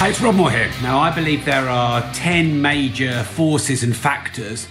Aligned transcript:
Hi, 0.00 0.08
it's 0.08 0.20
Rob 0.22 0.36
Moore 0.36 0.50
here. 0.50 0.70
Now, 0.82 0.98
I 0.98 1.14
believe 1.14 1.44
there 1.44 1.68
are 1.68 2.00
10 2.14 2.62
major 2.62 3.22
forces 3.22 3.82
and 3.82 3.94
factors 3.94 4.66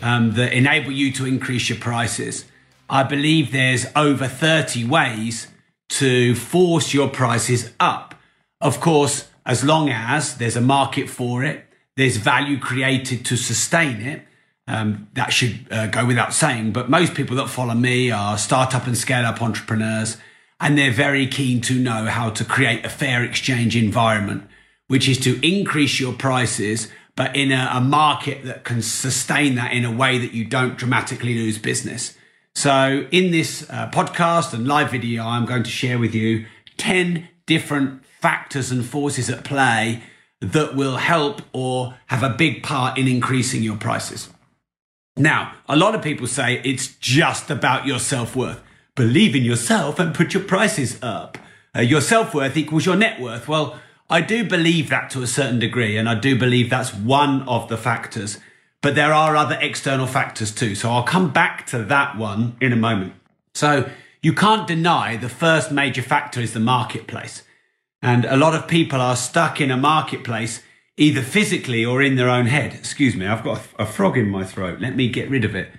um, 0.00 0.32
that 0.36 0.54
enable 0.54 0.90
you 0.90 1.12
to 1.12 1.26
increase 1.26 1.68
your 1.68 1.76
prices. 1.76 2.46
I 2.88 3.02
believe 3.02 3.52
there's 3.52 3.84
over 3.94 4.26
30 4.26 4.86
ways 4.86 5.48
to 5.90 6.34
force 6.34 6.94
your 6.94 7.10
prices 7.10 7.74
up. 7.78 8.14
Of 8.62 8.80
course, 8.80 9.28
as 9.44 9.62
long 9.62 9.90
as 9.90 10.38
there's 10.38 10.56
a 10.56 10.62
market 10.62 11.10
for 11.10 11.44
it, 11.44 11.66
there's 11.98 12.16
value 12.16 12.58
created 12.58 13.22
to 13.26 13.36
sustain 13.36 14.00
it. 14.00 14.22
Um, 14.66 15.08
that 15.12 15.30
should 15.30 15.70
uh, 15.70 15.88
go 15.88 16.06
without 16.06 16.32
saying. 16.32 16.72
But 16.72 16.88
most 16.88 17.12
people 17.12 17.36
that 17.36 17.50
follow 17.50 17.74
me 17.74 18.10
are 18.10 18.38
startup 18.38 18.86
and 18.86 18.96
scale 18.96 19.26
up 19.26 19.42
entrepreneurs, 19.42 20.16
and 20.58 20.78
they're 20.78 20.90
very 20.90 21.26
keen 21.26 21.60
to 21.60 21.74
know 21.74 22.06
how 22.06 22.30
to 22.30 22.46
create 22.46 22.86
a 22.86 22.88
fair 22.88 23.22
exchange 23.22 23.76
environment 23.76 24.44
which 24.90 25.08
is 25.08 25.18
to 25.18 25.38
increase 25.46 26.00
your 26.00 26.12
prices, 26.12 26.88
but 27.14 27.36
in 27.36 27.52
a, 27.52 27.70
a, 27.74 27.80
market 27.80 28.42
that 28.42 28.64
can 28.64 28.82
sustain 28.82 29.54
that 29.54 29.72
in 29.72 29.84
a 29.84 29.90
way 29.90 30.18
that 30.18 30.32
you 30.32 30.44
don't 30.44 30.76
dramatically 30.76 31.32
lose 31.32 31.58
business. 31.58 32.16
So, 32.56 33.06
in 33.12 33.30
this 33.30 33.70
uh, 33.70 33.88
podcast 33.92 34.52
and 34.52 34.66
live 34.66 34.90
video, 34.90 35.22
I'm 35.22 35.46
going 35.46 35.62
to 35.62 35.70
share 35.70 36.00
with 36.00 36.12
you 36.12 36.44
10 36.78 37.28
different 37.46 38.04
factors 38.04 38.72
and 38.72 38.84
forces 38.84 39.30
at 39.30 39.44
play 39.44 40.02
that 40.40 40.74
will 40.74 40.96
help 40.96 41.42
or 41.52 41.94
have 42.06 42.24
a 42.24 42.30
big 42.30 42.64
part 42.64 42.98
in 42.98 43.06
increasing 43.06 43.62
your 43.62 43.76
prices. 43.76 44.28
Now, 45.16 45.54
a 45.68 45.76
lot 45.76 45.94
of 45.94 46.02
people 46.02 46.26
say 46.26 46.60
it's 46.64 46.96
just 46.96 47.48
about 47.48 47.86
your 47.86 48.00
self 48.00 48.34
worth. 48.34 48.60
Believe 48.96 49.36
in 49.36 49.44
yourself 49.44 50.00
and 50.00 50.12
put 50.12 50.34
your 50.34 50.42
prices 50.42 50.98
up. 51.00 51.38
Uh, 51.76 51.82
your 51.82 52.00
self 52.00 52.34
worth 52.34 52.56
equals 52.56 52.86
your 52.86 52.96
net 52.96 53.20
worth. 53.20 53.46
Well, 53.46 53.78
I 54.10 54.20
do 54.20 54.44
believe 54.44 54.90
that 54.90 55.08
to 55.10 55.22
a 55.22 55.26
certain 55.28 55.60
degree, 55.60 55.96
and 55.96 56.08
I 56.08 56.16
do 56.16 56.36
believe 56.36 56.68
that's 56.68 56.92
one 56.92 57.42
of 57.42 57.68
the 57.68 57.76
factors. 57.76 58.38
But 58.82 58.96
there 58.96 59.12
are 59.12 59.36
other 59.36 59.56
external 59.60 60.06
factors 60.06 60.52
too. 60.52 60.74
So 60.74 60.90
I'll 60.90 61.04
come 61.04 61.32
back 61.32 61.66
to 61.66 61.84
that 61.84 62.16
one 62.16 62.56
in 62.60 62.72
a 62.72 62.76
moment. 62.76 63.12
So 63.54 63.88
you 64.20 64.32
can't 64.32 64.66
deny 64.66 65.16
the 65.16 65.28
first 65.28 65.70
major 65.70 66.02
factor 66.02 66.40
is 66.40 66.54
the 66.54 66.60
marketplace. 66.60 67.44
And 68.02 68.24
a 68.24 68.36
lot 68.36 68.54
of 68.54 68.66
people 68.66 69.00
are 69.00 69.16
stuck 69.16 69.60
in 69.60 69.70
a 69.70 69.76
marketplace, 69.76 70.62
either 70.96 71.22
physically 71.22 71.84
or 71.84 72.02
in 72.02 72.16
their 72.16 72.30
own 72.30 72.46
head. 72.46 72.74
Excuse 72.74 73.14
me, 73.14 73.26
I've 73.26 73.44
got 73.44 73.62
a 73.78 73.86
frog 73.86 74.16
in 74.16 74.28
my 74.28 74.44
throat. 74.44 74.80
Let 74.80 74.96
me 74.96 75.08
get 75.08 75.30
rid 75.30 75.44
of 75.44 75.54
it. 75.54 75.70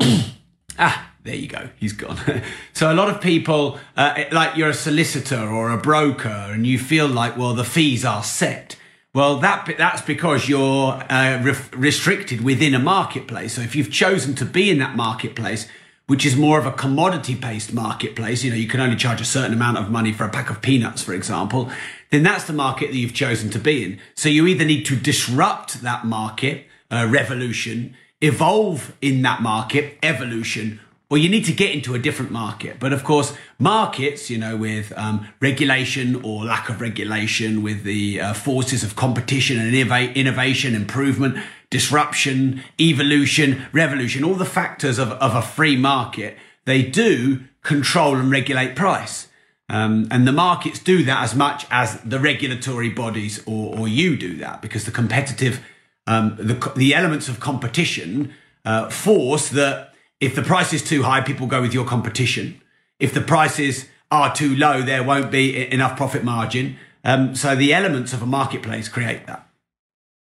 ah, 0.78 1.13
there 1.24 1.34
you 1.34 1.48
go, 1.48 1.70
he's 1.80 1.94
gone. 1.94 2.18
so 2.74 2.92
a 2.92 2.94
lot 2.94 3.08
of 3.08 3.20
people, 3.20 3.78
uh, 3.96 4.24
like 4.30 4.56
you're 4.56 4.68
a 4.68 4.74
solicitor 4.74 5.40
or 5.40 5.70
a 5.70 5.78
broker, 5.78 6.28
and 6.28 6.66
you 6.66 6.78
feel 6.78 7.08
like, 7.08 7.36
well, 7.36 7.54
the 7.54 7.64
fees 7.64 8.04
are 8.04 8.22
set. 8.22 8.76
Well, 9.14 9.38
that 9.38 9.74
that's 9.78 10.02
because 10.02 10.48
you're 10.48 10.92
uh, 11.08 11.42
re- 11.42 11.54
restricted 11.72 12.42
within 12.42 12.74
a 12.74 12.78
marketplace. 12.78 13.54
So 13.54 13.62
if 13.62 13.74
you've 13.74 13.90
chosen 13.90 14.34
to 14.36 14.44
be 14.44 14.70
in 14.70 14.78
that 14.78 14.96
marketplace, 14.96 15.66
which 16.06 16.26
is 16.26 16.36
more 16.36 16.58
of 16.58 16.66
a 16.66 16.72
commodity-based 16.72 17.72
marketplace, 17.72 18.44
you 18.44 18.50
know, 18.50 18.56
you 18.56 18.68
can 18.68 18.80
only 18.80 18.96
charge 18.96 19.22
a 19.22 19.24
certain 19.24 19.54
amount 19.54 19.78
of 19.78 19.90
money 19.90 20.12
for 20.12 20.24
a 20.24 20.28
pack 20.28 20.50
of 20.50 20.60
peanuts, 20.60 21.02
for 21.02 21.14
example, 21.14 21.70
then 22.10 22.22
that's 22.22 22.44
the 22.44 22.52
market 22.52 22.88
that 22.88 22.96
you've 22.96 23.14
chosen 23.14 23.48
to 23.50 23.58
be 23.58 23.82
in. 23.82 23.98
So 24.14 24.28
you 24.28 24.46
either 24.46 24.64
need 24.64 24.84
to 24.86 24.96
disrupt 24.96 25.80
that 25.80 26.04
market, 26.04 26.66
uh, 26.90 27.08
revolution, 27.10 27.96
evolve 28.20 28.94
in 29.00 29.22
that 29.22 29.40
market, 29.40 29.96
evolution, 30.02 30.80
well, 31.14 31.22
you 31.22 31.28
need 31.28 31.44
to 31.44 31.52
get 31.52 31.72
into 31.72 31.94
a 31.94 31.98
different 32.00 32.32
market. 32.32 32.80
But 32.80 32.92
of 32.92 33.04
course, 33.04 33.36
markets, 33.60 34.30
you 34.30 34.36
know, 34.36 34.56
with 34.56 34.92
um, 34.96 35.28
regulation 35.38 36.20
or 36.24 36.44
lack 36.44 36.68
of 36.68 36.80
regulation, 36.80 37.62
with 37.62 37.84
the 37.84 38.20
uh, 38.20 38.34
forces 38.34 38.82
of 38.82 38.96
competition 38.96 39.60
and 39.60 39.72
innovation, 39.72 40.74
improvement, 40.74 41.38
disruption, 41.70 42.64
evolution, 42.80 43.64
revolution, 43.72 44.24
all 44.24 44.34
the 44.34 44.44
factors 44.44 44.98
of, 44.98 45.12
of 45.12 45.36
a 45.36 45.42
free 45.42 45.76
market, 45.76 46.36
they 46.64 46.82
do 46.82 47.44
control 47.62 48.16
and 48.16 48.32
regulate 48.32 48.74
price. 48.74 49.28
Um, 49.68 50.08
and 50.10 50.26
the 50.26 50.32
markets 50.32 50.80
do 50.80 51.04
that 51.04 51.22
as 51.22 51.36
much 51.36 51.64
as 51.70 52.00
the 52.00 52.18
regulatory 52.18 52.90
bodies 52.90 53.40
or, 53.46 53.78
or 53.78 53.86
you 53.86 54.16
do 54.16 54.36
that 54.38 54.60
because 54.60 54.84
the 54.84 54.90
competitive, 54.90 55.64
um, 56.08 56.34
the, 56.40 56.72
the 56.74 56.92
elements 56.92 57.28
of 57.28 57.38
competition 57.38 58.34
uh, 58.64 58.90
force 58.90 59.50
that 59.50 59.93
if 60.20 60.34
the 60.34 60.42
price 60.42 60.72
is 60.72 60.82
too 60.82 61.02
high, 61.02 61.20
people 61.20 61.46
go 61.46 61.60
with 61.60 61.74
your 61.74 61.84
competition. 61.84 62.60
If 62.98 63.12
the 63.12 63.20
prices 63.20 63.86
are 64.10 64.34
too 64.34 64.54
low, 64.56 64.82
there 64.82 65.02
won't 65.02 65.30
be 65.30 65.70
enough 65.72 65.96
profit 65.96 66.24
margin. 66.24 66.76
Um, 67.04 67.34
so 67.34 67.54
the 67.54 67.74
elements 67.74 68.12
of 68.12 68.22
a 68.22 68.26
marketplace 68.26 68.88
create 68.88 69.26
that. 69.26 69.48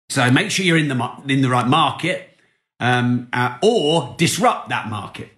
So 0.09 0.29
make 0.31 0.51
sure 0.51 0.65
you're 0.65 0.77
in 0.77 0.89
the 0.89 1.11
in 1.27 1.41
the 1.41 1.49
right 1.49 1.67
market, 1.67 2.29
um, 2.79 3.29
uh, 3.31 3.57
or 3.63 4.15
disrupt 4.17 4.69
that 4.69 4.89
market. 4.89 5.29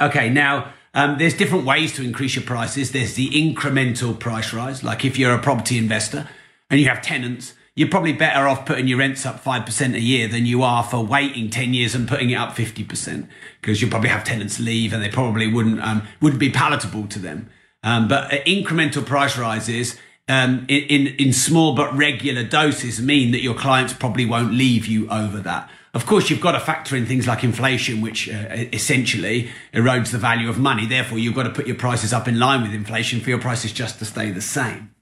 Okay, 0.00 0.30
now 0.30 0.72
um, 0.94 1.18
there's 1.18 1.34
different 1.34 1.64
ways 1.64 1.94
to 1.96 2.04
increase 2.04 2.36
your 2.36 2.44
prices. 2.44 2.92
There's 2.92 3.14
the 3.14 3.28
incremental 3.30 4.18
price 4.18 4.52
rise, 4.52 4.84
like 4.84 5.04
if 5.04 5.18
you're 5.18 5.34
a 5.34 5.38
property 5.38 5.78
investor 5.78 6.28
and 6.70 6.80
you 6.80 6.88
have 6.88 7.02
tenants, 7.02 7.54
you're 7.76 7.90
probably 7.90 8.14
better 8.14 8.48
off 8.48 8.64
putting 8.64 8.88
your 8.88 8.98
rents 8.98 9.26
up 9.26 9.44
5% 9.44 9.94
a 9.94 10.00
year 10.00 10.26
than 10.26 10.46
you 10.46 10.62
are 10.62 10.82
for 10.82 11.04
waiting 11.04 11.50
10 11.50 11.74
years 11.74 11.94
and 11.94 12.08
putting 12.08 12.30
it 12.30 12.34
up 12.34 12.56
50% 12.56 13.28
because 13.60 13.80
you'll 13.80 13.90
probably 13.90 14.08
have 14.08 14.24
tenants 14.24 14.58
leave 14.58 14.94
and 14.94 15.02
they 15.02 15.10
probably 15.10 15.46
wouldn't, 15.46 15.80
um, 15.82 16.08
wouldn't 16.22 16.40
be 16.40 16.50
palatable 16.50 17.06
to 17.08 17.18
them. 17.18 17.50
Um, 17.82 18.08
but 18.08 18.32
uh, 18.32 18.38
incremental 18.44 19.04
price 19.04 19.36
rises 19.36 19.98
um, 20.26 20.64
in, 20.68 20.84
in, 20.84 21.06
in 21.16 21.32
small 21.34 21.74
but 21.74 21.94
regular 21.94 22.42
doses 22.42 23.00
mean 23.00 23.30
that 23.32 23.42
your 23.42 23.54
clients 23.54 23.92
probably 23.92 24.24
won't 24.24 24.54
leave 24.54 24.86
you 24.86 25.06
over 25.10 25.38
that. 25.40 25.70
Of 25.92 26.06
course, 26.06 26.30
you've 26.30 26.40
got 26.40 26.52
to 26.52 26.60
factor 26.60 26.96
in 26.96 27.06
things 27.06 27.26
like 27.26 27.44
inflation, 27.44 28.00
which 28.00 28.28
uh, 28.28 28.48
essentially 28.72 29.50
erodes 29.72 30.12
the 30.12 30.18
value 30.18 30.48
of 30.48 30.58
money. 30.58 30.86
Therefore, 30.86 31.18
you've 31.18 31.34
got 31.34 31.44
to 31.44 31.50
put 31.50 31.66
your 31.66 31.76
prices 31.76 32.12
up 32.12 32.26
in 32.26 32.38
line 32.38 32.62
with 32.62 32.72
inflation 32.72 33.20
for 33.20 33.30
your 33.30 33.38
prices 33.38 33.72
just 33.72 33.98
to 33.98 34.04
stay 34.04 34.30
the 34.30 34.42
same. 34.42 34.94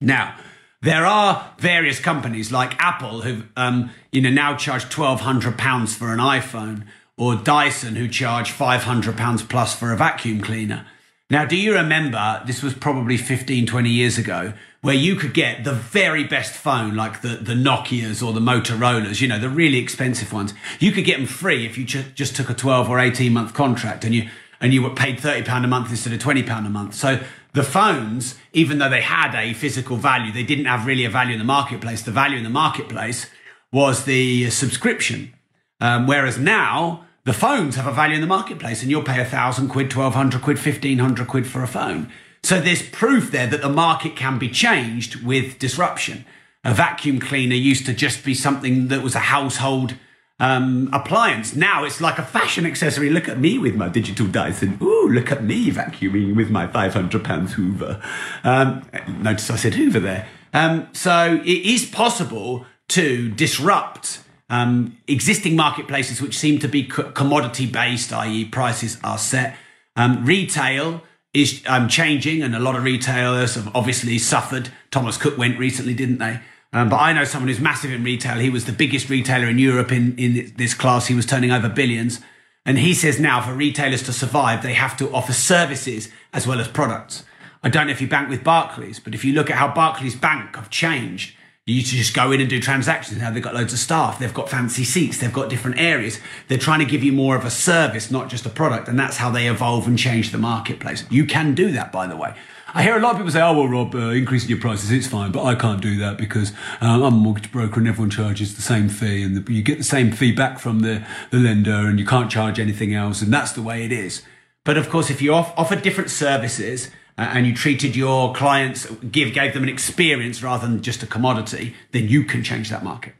Now, 0.00 0.36
there 0.82 1.04
are 1.06 1.54
various 1.58 1.98
companies 1.98 2.52
like 2.52 2.80
Apple 2.80 3.22
who, 3.22 3.42
um, 3.56 3.90
you 4.12 4.20
know, 4.20 4.30
now 4.30 4.56
charge 4.56 4.88
twelve 4.88 5.22
hundred 5.22 5.58
pounds 5.58 5.94
for 5.94 6.12
an 6.12 6.18
iPhone, 6.18 6.84
or 7.16 7.34
Dyson 7.34 7.96
who 7.96 8.08
charge 8.08 8.50
five 8.50 8.84
hundred 8.84 9.16
pounds 9.16 9.42
plus 9.42 9.74
for 9.74 9.92
a 9.92 9.96
vacuum 9.96 10.40
cleaner. 10.40 10.86
Now, 11.30 11.44
do 11.44 11.56
you 11.56 11.74
remember 11.74 12.42
this 12.46 12.62
was 12.62 12.72
probably 12.72 13.18
15, 13.18 13.66
20 13.66 13.90
years 13.90 14.16
ago, 14.16 14.54
where 14.80 14.94
you 14.94 15.14
could 15.14 15.34
get 15.34 15.62
the 15.62 15.74
very 15.74 16.24
best 16.24 16.54
phone, 16.54 16.96
like 16.96 17.20
the, 17.20 17.36
the 17.36 17.52
Nokias 17.52 18.26
or 18.26 18.32
the 18.32 18.40
Motorola's, 18.40 19.20
you 19.20 19.28
know, 19.28 19.38
the 19.38 19.50
really 19.50 19.76
expensive 19.76 20.32
ones. 20.32 20.54
You 20.80 20.90
could 20.90 21.04
get 21.04 21.18
them 21.18 21.26
free 21.26 21.66
if 21.66 21.76
you 21.76 21.84
just 21.84 22.34
took 22.34 22.48
a 22.48 22.54
12 22.54 22.88
or 22.88 22.98
18 22.98 23.30
month 23.30 23.52
contract 23.52 24.04
and 24.06 24.14
you, 24.14 24.30
and 24.58 24.72
you 24.72 24.82
were 24.82 24.94
paid 24.94 25.18
£30 25.18 25.64
a 25.64 25.66
month 25.66 25.90
instead 25.90 26.14
of 26.14 26.18
£20 26.18 26.66
a 26.66 26.70
month. 26.70 26.94
So 26.94 27.20
the 27.58 27.64
phones, 27.64 28.36
even 28.52 28.78
though 28.78 28.88
they 28.88 29.00
had 29.00 29.34
a 29.34 29.52
physical 29.52 29.96
value, 29.96 30.30
they 30.30 30.44
didn't 30.44 30.66
have 30.66 30.86
really 30.86 31.04
a 31.04 31.10
value 31.10 31.32
in 31.32 31.40
the 31.40 31.44
marketplace. 31.44 32.02
The 32.02 32.12
value 32.12 32.38
in 32.38 32.44
the 32.44 32.50
marketplace 32.50 33.26
was 33.72 34.04
the 34.04 34.48
subscription. 34.50 35.34
Um, 35.80 36.06
whereas 36.06 36.38
now, 36.38 37.04
the 37.24 37.32
phones 37.32 37.74
have 37.74 37.88
a 37.88 37.92
value 37.92 38.14
in 38.14 38.20
the 38.20 38.28
marketplace 38.28 38.80
and 38.80 38.92
you'll 38.92 39.02
pay 39.02 39.20
a 39.20 39.24
thousand 39.24 39.70
quid, 39.70 39.92
1200 39.92 40.40
quid, 40.40 40.56
1500 40.56 41.26
quid 41.26 41.48
for 41.48 41.64
a 41.64 41.66
phone. 41.66 42.12
So 42.44 42.60
there's 42.60 42.88
proof 42.90 43.32
there 43.32 43.48
that 43.48 43.60
the 43.60 43.68
market 43.68 44.14
can 44.14 44.38
be 44.38 44.48
changed 44.48 45.24
with 45.24 45.58
disruption. 45.58 46.24
A 46.62 46.72
vacuum 46.72 47.18
cleaner 47.18 47.56
used 47.56 47.86
to 47.86 47.92
just 47.92 48.24
be 48.24 48.34
something 48.34 48.86
that 48.86 49.02
was 49.02 49.16
a 49.16 49.30
household 49.34 49.96
um, 50.40 50.88
appliance. 50.92 51.54
Now 51.56 51.84
it's 51.84 52.00
like 52.00 52.18
a 52.18 52.24
fashion 52.24 52.64
accessory. 52.64 53.10
Look 53.10 53.28
at 53.28 53.38
me 53.38 53.58
with 53.58 53.74
my 53.74 53.88
digital 53.88 54.26
Dyson. 54.26 54.78
Ooh, 54.80 55.08
look 55.08 55.32
at 55.32 55.42
me 55.42 55.70
vacuuming 55.70 56.36
with 56.36 56.50
my 56.50 56.66
500 56.66 57.24
pounds 57.24 57.54
Hoover. 57.54 58.00
Um, 58.44 58.88
notice 59.20 59.50
I 59.50 59.56
said 59.56 59.74
Hoover 59.74 60.00
there. 60.00 60.28
Um, 60.52 60.88
so 60.92 61.40
it 61.44 61.66
is 61.66 61.84
possible 61.84 62.66
to 62.88 63.30
disrupt 63.30 64.20
um, 64.50 64.96
existing 65.06 65.56
marketplaces 65.56 66.22
which 66.22 66.38
seem 66.38 66.58
to 66.60 66.68
be 66.68 66.84
commodity 66.84 67.66
based, 67.66 68.12
i.e., 68.12 68.44
prices 68.46 68.98
are 69.04 69.18
set. 69.18 69.56
Um, 69.96 70.24
retail 70.24 71.02
is 71.34 71.62
um, 71.66 71.88
changing, 71.88 72.42
and 72.42 72.54
a 72.54 72.58
lot 72.58 72.74
of 72.76 72.84
retailers 72.84 73.56
have 73.56 73.74
obviously 73.76 74.18
suffered. 74.18 74.70
Thomas 74.90 75.18
Cook 75.18 75.36
went 75.36 75.58
recently, 75.58 75.92
didn't 75.92 76.18
they? 76.18 76.40
Um, 76.72 76.88
but 76.88 76.96
I 76.96 77.12
know 77.12 77.24
someone 77.24 77.48
who's 77.48 77.60
massive 77.60 77.92
in 77.92 78.04
retail. 78.04 78.38
He 78.38 78.50
was 78.50 78.66
the 78.66 78.72
biggest 78.72 79.08
retailer 79.08 79.46
in 79.46 79.58
Europe 79.58 79.90
in, 79.90 80.16
in 80.18 80.52
this 80.56 80.74
class. 80.74 81.06
He 81.06 81.14
was 81.14 81.26
turning 81.26 81.50
over 81.50 81.68
billions. 81.68 82.20
And 82.66 82.78
he 82.78 82.92
says 82.92 83.18
now 83.18 83.40
for 83.40 83.54
retailers 83.54 84.02
to 84.02 84.12
survive, 84.12 84.62
they 84.62 84.74
have 84.74 84.96
to 84.98 85.10
offer 85.14 85.32
services 85.32 86.10
as 86.34 86.46
well 86.46 86.60
as 86.60 86.68
products. 86.68 87.24
I 87.62 87.70
don't 87.70 87.86
know 87.86 87.92
if 87.92 88.00
you 88.00 88.08
bank 88.08 88.28
with 88.28 88.44
Barclays, 88.44 89.00
but 89.00 89.14
if 89.14 89.24
you 89.24 89.32
look 89.32 89.50
at 89.50 89.56
how 89.56 89.68
Barclays 89.72 90.14
Bank 90.14 90.54
have 90.56 90.68
changed, 90.68 91.34
you 91.64 91.74
used 91.74 91.90
to 91.90 91.96
just 91.96 92.14
go 92.14 92.30
in 92.30 92.40
and 92.40 92.48
do 92.48 92.60
transactions. 92.60 93.20
Now 93.20 93.30
they've 93.30 93.42
got 93.42 93.54
loads 93.54 93.72
of 93.72 93.78
staff. 93.78 94.18
They've 94.18 94.32
got 94.32 94.48
fancy 94.48 94.84
seats. 94.84 95.18
They've 95.18 95.32
got 95.32 95.50
different 95.50 95.78
areas. 95.78 96.20
They're 96.48 96.56
trying 96.56 96.78
to 96.78 96.86
give 96.86 97.02
you 97.02 97.12
more 97.12 97.36
of 97.36 97.44
a 97.44 97.50
service, 97.50 98.10
not 98.10 98.28
just 98.28 98.46
a 98.46 98.50
product. 98.50 98.88
And 98.88 98.98
that's 98.98 99.18
how 99.18 99.30
they 99.30 99.48
evolve 99.48 99.86
and 99.86 99.98
change 99.98 100.30
the 100.30 100.38
marketplace. 100.38 101.04
You 101.10 101.26
can 101.26 101.54
do 101.54 101.72
that, 101.72 101.92
by 101.92 102.06
the 102.06 102.16
way. 102.16 102.34
I 102.74 102.82
hear 102.82 102.96
a 102.96 103.00
lot 103.00 103.12
of 103.12 103.16
people 103.16 103.32
say, 103.32 103.40
oh, 103.40 103.54
well, 103.54 103.68
Rob, 103.68 103.94
uh, 103.94 104.10
increasing 104.10 104.50
your 104.50 104.60
prices, 104.60 104.90
it's 104.90 105.06
fine, 105.06 105.32
but 105.32 105.42
I 105.42 105.54
can't 105.54 105.80
do 105.80 105.96
that 105.98 106.18
because 106.18 106.52
um, 106.82 107.02
I'm 107.02 107.14
a 107.14 107.16
mortgage 107.16 107.50
broker 107.50 107.80
and 107.80 107.88
everyone 107.88 108.10
charges 108.10 108.56
the 108.56 108.62
same 108.62 108.90
fee 108.90 109.22
and 109.22 109.36
the, 109.36 109.52
you 109.52 109.62
get 109.62 109.78
the 109.78 109.84
same 109.84 110.12
fee 110.12 110.32
back 110.32 110.58
from 110.58 110.80
the, 110.80 111.06
the 111.30 111.38
lender 111.38 111.88
and 111.88 111.98
you 111.98 112.04
can't 112.04 112.30
charge 112.30 112.60
anything 112.60 112.94
else. 112.94 113.22
And 113.22 113.32
that's 113.32 113.52
the 113.52 113.62
way 113.62 113.84
it 113.84 113.92
is. 113.92 114.22
But 114.64 114.76
of 114.76 114.90
course, 114.90 115.08
if 115.08 115.22
you 115.22 115.32
off- 115.32 115.54
offer 115.56 115.76
different 115.76 116.10
services, 116.10 116.90
uh, 117.16 117.22
and 117.32 117.46
you 117.46 117.54
treated 117.54 117.96
your 117.96 118.32
clients, 118.32 118.86
give, 119.10 119.34
gave 119.34 119.52
them 119.52 119.64
an 119.64 119.68
experience 119.68 120.40
rather 120.40 120.68
than 120.68 120.80
just 120.80 121.02
a 121.02 121.06
commodity, 121.06 121.74
then 121.90 122.08
you 122.08 122.22
can 122.22 122.44
change 122.44 122.70
that 122.70 122.84
market. 122.84 123.12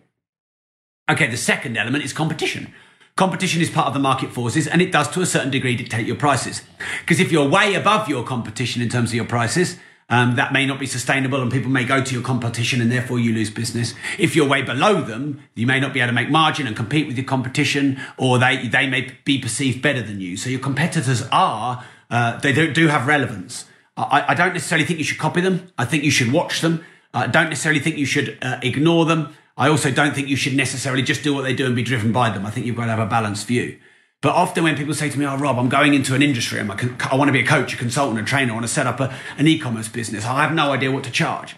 Okay, 1.11 1.27
the 1.27 1.37
second 1.37 1.77
element 1.77 2.05
is 2.05 2.13
competition. 2.13 2.73
Competition 3.19 3.61
is 3.61 3.69
part 3.69 3.89
of 3.89 3.95
the 3.95 3.99
market 3.99 4.31
forces 4.31 4.69
and 4.69 4.81
it 4.81 4.93
does 4.93 5.09
to 5.09 5.21
a 5.21 5.27
certain 5.27 5.51
degree 5.51 5.75
dictate 5.75 6.07
your 6.07 6.15
prices. 6.15 6.63
Because 7.01 7.19
if 7.19 7.33
you're 7.33 7.49
way 7.49 7.75
above 7.75 8.09
your 8.09 8.23
competition 8.23 8.81
in 8.81 8.89
terms 8.89 9.11
of 9.11 9.15
your 9.17 9.25
prices, 9.25 9.77
um, 10.09 10.37
that 10.37 10.53
may 10.53 10.65
not 10.65 10.79
be 10.79 10.87
sustainable 10.87 11.43
and 11.43 11.51
people 11.51 11.69
may 11.69 11.83
go 11.83 12.01
to 12.01 12.15
your 12.15 12.23
competition 12.23 12.81
and 12.81 12.93
therefore 12.93 13.19
you 13.19 13.33
lose 13.33 13.51
business. 13.51 13.93
If 14.21 14.37
you're 14.37 14.47
way 14.47 14.63
below 14.63 15.01
them, 15.01 15.43
you 15.57 15.67
may 15.67 15.81
not 15.81 15.93
be 15.93 15.99
able 15.99 16.11
to 16.11 16.13
make 16.13 16.31
margin 16.31 16.69
and 16.69 16.77
compete 16.77 17.09
with 17.09 17.17
your 17.17 17.27
competition 17.27 18.01
or 18.17 18.39
they, 18.39 18.69
they 18.69 18.87
may 18.87 19.13
be 19.25 19.41
perceived 19.41 19.83
better 19.83 20.01
than 20.01 20.21
you. 20.21 20.37
So 20.37 20.49
your 20.49 20.61
competitors 20.61 21.27
are, 21.33 21.85
uh, 22.13 22.39
they 22.39 22.53
do, 22.53 22.73
do 22.73 22.87
have 22.87 23.09
relevance. 23.09 23.65
I, 23.97 24.27
I, 24.29 24.35
don't 24.35 24.53
necessarily 24.53 24.87
think 24.87 25.01
you 25.01 25.05
should 25.05 25.19
copy 25.19 25.41
them. 25.41 25.73
I 25.77 25.87
think 25.87 26.05
you 26.05 26.13
should 26.13 26.33
watch 26.33 26.61
them. 26.61 26.85
I 27.13 27.27
don't 27.27 27.49
necessarily 27.49 27.81
think 27.81 27.97
you 27.97 28.07
should 28.07 28.39
uh, 28.43 28.61
ignore 28.63 29.07
them. 29.07 29.35
I 29.59 29.69
also 29.69 29.91
don't 29.91 30.15
think 30.15 30.29
you 30.29 30.37
should 30.37 30.55
necessarily 30.55 31.03
just 31.03 31.23
do 31.23 31.35
what 31.35 31.43
they 31.43 31.53
do 31.53 31.67
and 31.67 31.77
be 31.77 31.83
driven 31.83 32.13
by 32.13 32.31
them. 32.31 32.47
I 32.47 32.51
think 32.51 32.65
you've 32.65 32.77
got 32.77 32.87
to 32.87 32.93
have 32.93 33.07
a 33.07 33.07
balanced 33.07 33.47
view. 33.47 33.79
But 34.23 34.35
often 34.35 34.65
when 34.65 34.77
people 34.77 34.95
say 34.95 35.11
to 35.11 35.19
me, 35.19 35.27
"Oh, 35.27 35.37
Rob, 35.37 35.59
I'm 35.59 35.69
going 35.69 35.95
into 35.95 36.15
an 36.15 36.23
industry. 36.23 36.59
I'm 36.59 36.69
want 36.69 37.29
to 37.29 37.33
be 37.33 37.41
a 37.41 37.47
coach, 37.47 37.75
a 37.75 37.77
consultant, 37.77 38.21
a 38.21 38.25
trainer. 38.25 38.53
I 38.53 38.55
want 38.55 38.67
to 38.67 38.73
set 38.73 38.87
up 38.87 39.01
a, 39.01 39.15
an 39.37 39.47
e-commerce 39.47 39.89
business. 39.89 40.25
I 40.25 40.43
have 40.43 40.55
no 40.55 40.73
idea 40.73 40.91
what 40.91 41.05
to 41.05 41.11
charge." 41.11 41.57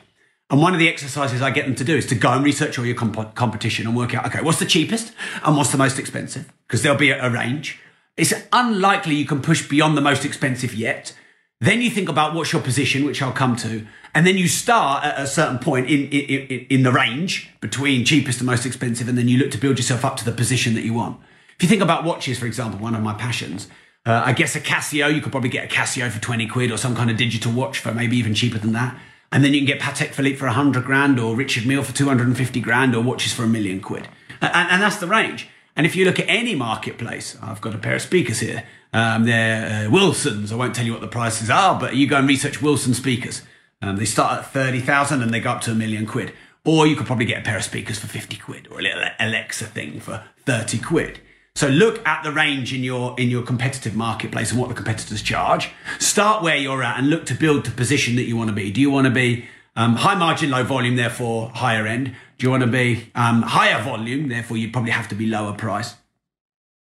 And 0.50 0.60
one 0.60 0.72
of 0.72 0.80
the 0.80 0.88
exercises 0.88 1.42
I 1.42 1.50
get 1.52 1.66
them 1.66 1.76
to 1.76 1.84
do 1.84 1.96
is 1.96 2.06
to 2.06 2.16
go 2.16 2.32
and 2.32 2.44
research 2.44 2.76
all 2.76 2.84
your 2.84 2.96
comp- 2.96 3.36
competition 3.36 3.86
and 3.86 3.96
work 3.96 4.14
out, 4.14 4.26
okay, 4.26 4.42
what's 4.42 4.58
the 4.58 4.66
cheapest 4.66 5.12
and 5.44 5.56
what's 5.56 5.70
the 5.70 5.78
most 5.78 5.96
expensive? 5.96 6.52
Because 6.66 6.82
there'll 6.82 6.98
be 6.98 7.10
a, 7.10 7.24
a 7.24 7.30
range. 7.30 7.78
It's 8.16 8.34
unlikely 8.52 9.14
you 9.14 9.26
can 9.26 9.42
push 9.42 9.66
beyond 9.66 9.96
the 9.96 10.00
most 10.00 10.24
expensive 10.24 10.74
yet. 10.74 11.16
Then 11.60 11.82
you 11.82 11.90
think 11.90 12.08
about 12.08 12.34
what's 12.34 12.52
your 12.52 12.62
position, 12.62 13.04
which 13.04 13.20
I'll 13.20 13.32
come 13.32 13.54
to. 13.56 13.86
And 14.14 14.26
then 14.26 14.38
you 14.38 14.48
start 14.48 15.04
at 15.04 15.20
a 15.20 15.26
certain 15.26 15.58
point 15.58 15.90
in, 15.90 16.08
in, 16.08 16.66
in, 16.70 16.82
the 16.82 16.90
range 16.90 17.50
between 17.60 18.04
cheapest 18.04 18.40
and 18.40 18.46
most 18.46 18.64
expensive. 18.64 19.08
And 19.08 19.16
then 19.16 19.28
you 19.28 19.38
look 19.38 19.50
to 19.52 19.58
build 19.58 19.76
yourself 19.76 20.04
up 20.04 20.16
to 20.16 20.24
the 20.24 20.32
position 20.32 20.74
that 20.74 20.84
you 20.84 20.94
want. 20.94 21.20
If 21.56 21.62
you 21.62 21.68
think 21.68 21.82
about 21.82 22.02
watches, 22.02 22.38
for 22.38 22.46
example, 22.46 22.80
one 22.80 22.94
of 22.94 23.02
my 23.02 23.12
passions, 23.12 23.68
uh, 24.06 24.22
I 24.24 24.32
guess 24.32 24.56
a 24.56 24.60
Casio, 24.60 25.14
you 25.14 25.20
could 25.20 25.32
probably 25.32 25.50
get 25.50 25.70
a 25.70 25.74
Casio 25.74 26.10
for 26.10 26.20
20 26.20 26.46
quid 26.46 26.72
or 26.72 26.78
some 26.78 26.96
kind 26.96 27.10
of 27.10 27.18
digital 27.18 27.52
watch 27.52 27.78
for 27.78 27.92
maybe 27.92 28.16
even 28.16 28.34
cheaper 28.34 28.58
than 28.58 28.72
that. 28.72 28.98
And 29.30 29.44
then 29.44 29.52
you 29.52 29.60
can 29.60 29.66
get 29.66 29.80
Patek 29.80 30.12
Philippe 30.12 30.36
for 30.36 30.46
100 30.46 30.84
grand 30.84 31.20
or 31.20 31.36
Richard 31.36 31.66
Mille 31.66 31.82
for 31.82 31.94
250 31.94 32.60
grand 32.60 32.96
or 32.96 33.02
watches 33.02 33.32
for 33.32 33.44
a 33.44 33.46
million 33.46 33.80
quid. 33.80 34.08
And, 34.40 34.70
and 34.70 34.82
that's 34.82 34.96
the 34.96 35.06
range. 35.06 35.48
And 35.76 35.86
if 35.86 35.94
you 35.94 36.04
look 36.04 36.18
at 36.18 36.26
any 36.28 36.54
marketplace, 36.54 37.36
I've 37.42 37.60
got 37.60 37.74
a 37.74 37.78
pair 37.78 37.94
of 37.94 38.02
speakers 38.02 38.40
here. 38.40 38.64
Um, 38.92 39.24
they're 39.24 39.86
uh, 39.86 39.90
Wilsons. 39.90 40.52
I 40.52 40.56
won't 40.56 40.74
tell 40.74 40.84
you 40.84 40.92
what 40.92 41.00
the 41.00 41.08
prices 41.08 41.50
are, 41.50 41.78
but 41.78 41.96
you 41.96 42.06
go 42.06 42.16
and 42.16 42.28
research 42.28 42.60
Wilson 42.60 42.94
speakers. 42.94 43.42
Um, 43.82 43.96
they 43.96 44.04
start 44.04 44.38
at 44.38 44.52
30,000 44.52 45.22
and 45.22 45.32
they 45.32 45.40
go 45.40 45.50
up 45.50 45.60
to 45.62 45.72
a 45.72 45.74
million 45.74 46.06
quid. 46.06 46.32
Or 46.64 46.86
you 46.86 46.96
could 46.96 47.06
probably 47.06 47.24
get 47.24 47.40
a 47.40 47.44
pair 47.44 47.56
of 47.56 47.64
speakers 47.64 47.98
for 47.98 48.06
50 48.06 48.36
quid 48.36 48.68
or 48.70 48.80
a 48.80 48.82
little 48.82 49.02
Alexa 49.18 49.66
thing 49.66 50.00
for 50.00 50.24
30 50.44 50.78
quid. 50.78 51.20
So 51.54 51.68
look 51.68 52.06
at 52.06 52.22
the 52.22 52.32
range 52.32 52.72
in 52.72 52.84
your 52.84 53.18
in 53.18 53.28
your 53.28 53.42
competitive 53.42 53.96
marketplace 53.96 54.50
and 54.50 54.60
what 54.60 54.68
the 54.68 54.74
competitors 54.74 55.20
charge. 55.20 55.70
Start 55.98 56.42
where 56.42 56.56
you're 56.56 56.82
at 56.82 56.98
and 56.98 57.10
look 57.10 57.26
to 57.26 57.34
build 57.34 57.64
the 57.64 57.70
position 57.70 58.16
that 58.16 58.24
you 58.24 58.36
want 58.36 58.48
to 58.50 58.54
be. 58.54 58.70
Do 58.70 58.80
you 58.80 58.90
want 58.90 59.06
to 59.06 59.10
be 59.10 59.46
um, 59.74 59.96
high 59.96 60.14
margin, 60.14 60.50
low 60.50 60.62
volume, 60.62 60.96
therefore 60.96 61.50
higher 61.50 61.86
end? 61.86 62.14
Do 62.38 62.46
you 62.46 62.50
want 62.50 62.62
to 62.62 62.68
be 62.68 63.10
um, 63.14 63.42
higher 63.42 63.82
volume, 63.82 64.28
therefore 64.28 64.56
you'd 64.56 64.72
probably 64.72 64.92
have 64.92 65.08
to 65.08 65.14
be 65.14 65.26
lower 65.26 65.52
price? 65.52 65.94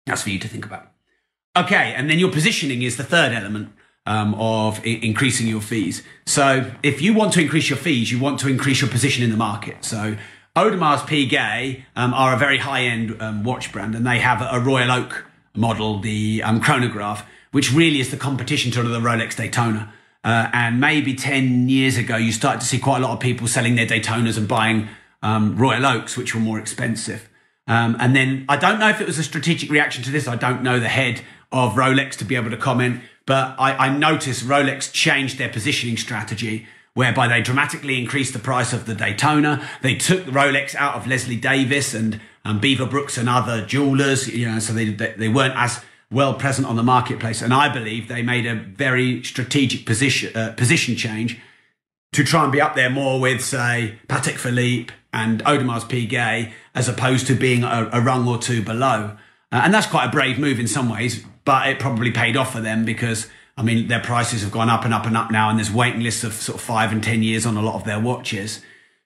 That's 0.06 0.24
for 0.24 0.30
you 0.30 0.40
to 0.40 0.48
think 0.48 0.66
about. 0.66 0.92
Okay, 1.58 1.96
and 1.96 2.08
then 2.08 2.20
your 2.20 2.32
positioning 2.32 2.84
is 2.84 2.98
the 2.98 3.04
third 3.04 3.34
element 3.34 3.74
um, 4.06 4.36
of 4.36 4.80
I- 4.82 5.00
increasing 5.02 5.48
your 5.48 5.60
fees. 5.60 6.04
So 6.28 6.72
if 6.84 7.02
you 7.02 7.16
want 7.16 7.34
to 7.34 7.42
increase 7.42 7.68
your 7.68 7.80
fees, 7.80 8.12
you 8.12 8.20
want 8.20 8.40
to 8.42 8.48
increase 8.48 8.80
your 8.80 8.92
position 8.92 9.24
in 9.24 9.32
the 9.32 9.38
market. 9.38 9.84
So 9.84 10.18
Audemars 10.56 11.00
Piguet 11.00 11.84
um, 11.96 12.14
are 12.14 12.36
a 12.36 12.38
very 12.38 12.60
high-end 12.60 13.20
um, 13.20 13.44
watch 13.44 13.72
brand, 13.72 13.96
and 13.96 14.06
they 14.06 14.20
have 14.20 14.40
a 14.42 14.60
Royal 14.60 14.92
Oak 14.92 15.26
model, 15.56 16.00
the 16.00 16.44
um, 16.44 16.62
chronograph, 16.62 17.26
which 17.52 17.74
really 17.74 18.00
is 18.00 18.12
the 18.12 18.18
competition 18.18 18.72
to 18.74 18.84
the 18.84 19.00
Rolex 19.00 19.36
Daytona. 19.36 19.92
Uh, 20.24 20.50
and 20.54 20.80
maybe 20.80 21.16
10 21.16 21.70
years 21.70 21.98
ago, 21.98 22.18
you 22.18 22.32
started 22.32 22.62
to 22.62 22.68
see 22.68 22.78
quite 22.78 23.00
a 23.00 23.02
lot 23.02 23.14
of 23.14 23.20
people 23.20 23.48
selling 23.48 23.76
their 23.76 23.88
Daytonas 23.88 24.38
and 24.38 24.48
buying 24.48 24.90
um, 25.24 25.58
Royal 25.58 25.88
Oaks, 25.88 26.18
which 26.18 26.36
were 26.36 26.42
more 26.42 26.60
expensive. 26.60 27.28
Um, 27.68 27.98
and 28.00 28.16
then 28.16 28.46
I 28.48 28.58
don't 28.58 28.80
know 28.80 28.90
if 28.90 29.02
it 29.02 29.08
was 29.08 29.18
a 29.18 29.24
strategic 29.24 29.70
reaction 29.70 30.04
to 30.04 30.12
this. 30.12 30.28
I 30.28 30.36
don't 30.36 30.64
know 30.64 30.80
the 30.80 30.88
head 30.88 31.22
of 31.52 31.74
Rolex 31.74 32.16
to 32.18 32.26
be 32.26 32.36
able 32.36 32.50
to 32.50 32.58
comment, 32.58 33.02
but 33.26 33.56
I, 33.60 33.88
I 33.88 33.98
noticed 33.98 34.46
Rolex 34.46 34.92
changed 34.92 35.38
their 35.38 35.50
positioning 35.50 35.98
strategy 35.98 36.68
whereby 36.94 37.28
they 37.28 37.42
dramatically 37.42 38.00
increased 38.00 38.34
the 38.34 38.40
price 38.40 38.74
of 38.74 38.88
the 38.88 38.96
Daytona. 38.96 39.68
They 39.84 39.96
took 39.96 40.24
Rolex 40.26 40.74
out 40.74 40.96
of 40.96 41.06
Leslie 41.06 41.36
Davis 41.36 41.94
and 41.94 42.20
um, 42.44 42.60
Beaverbrooks 42.60 43.20
and 43.20 43.30
other 43.30 43.64
jewelers, 43.64 44.28
you 44.28 44.50
know, 44.50 44.58
so 44.58 44.74
they, 44.74 44.90
they 44.90 45.30
weren't 45.30 45.56
as 45.56 45.82
well 46.10 46.34
present 46.34 46.68
on 46.68 46.76
the 46.76 46.84
marketplace. 46.84 47.42
And 47.42 47.54
I 47.54 47.72
believe 47.72 48.08
they 48.08 48.24
made 48.24 48.48
a 48.48 48.56
very 48.56 49.22
strategic 49.24 49.86
position, 49.86 50.36
uh, 50.36 50.54
position 50.54 50.96
change 50.96 51.40
to 52.14 52.24
try 52.24 52.44
and 52.44 52.52
be 52.52 52.62
up 52.62 52.76
there 52.76 52.90
more 52.90 53.20
with, 53.20 53.44
say, 53.44 54.00
Patek 54.08 54.38
Philippe 54.38 54.94
and 55.14 55.44
Audemars 55.44 55.88
Piguet, 55.88 56.52
as 56.74 56.88
opposed 56.88 57.28
to 57.28 57.36
being 57.36 57.64
a, 57.64 57.90
a 57.94 58.02
rung 58.02 58.28
or 58.28 58.38
two 58.38 58.64
below. 58.64 59.18
Uh, 59.52 59.62
and 59.64 59.74
that's 59.74 59.88
quite 59.88 60.06
a 60.08 60.12
brave 60.12 60.40
move 60.40 60.60
in 60.60 60.68
some 60.68 60.90
ways, 60.90 61.24
but 61.48 61.70
it 61.70 61.80
probably 61.80 62.12
paid 62.12 62.36
off 62.36 62.52
for 62.52 62.60
them 62.60 62.84
because, 62.84 63.30
I 63.56 63.64
mean, 63.64 63.88
their 63.88 64.02
prices 64.02 64.42
have 64.42 64.52
gone 64.52 64.70
up 64.70 64.84
and 64.84 64.94
up 64.94 65.06
and 65.06 65.16
up 65.16 65.32
now, 65.32 65.50
and 65.50 65.58
there's 65.58 65.72
waiting 65.72 66.02
lists 66.02 66.26
of 66.26 66.34
sort 66.34 66.58
of 66.58 66.62
five 66.62 66.92
and 66.92 67.02
10 67.02 67.24
years 67.24 67.46
on 67.46 67.56
a 67.56 67.62
lot 67.62 67.76
of 67.76 67.86
their 67.86 68.02
watches. 68.02 68.62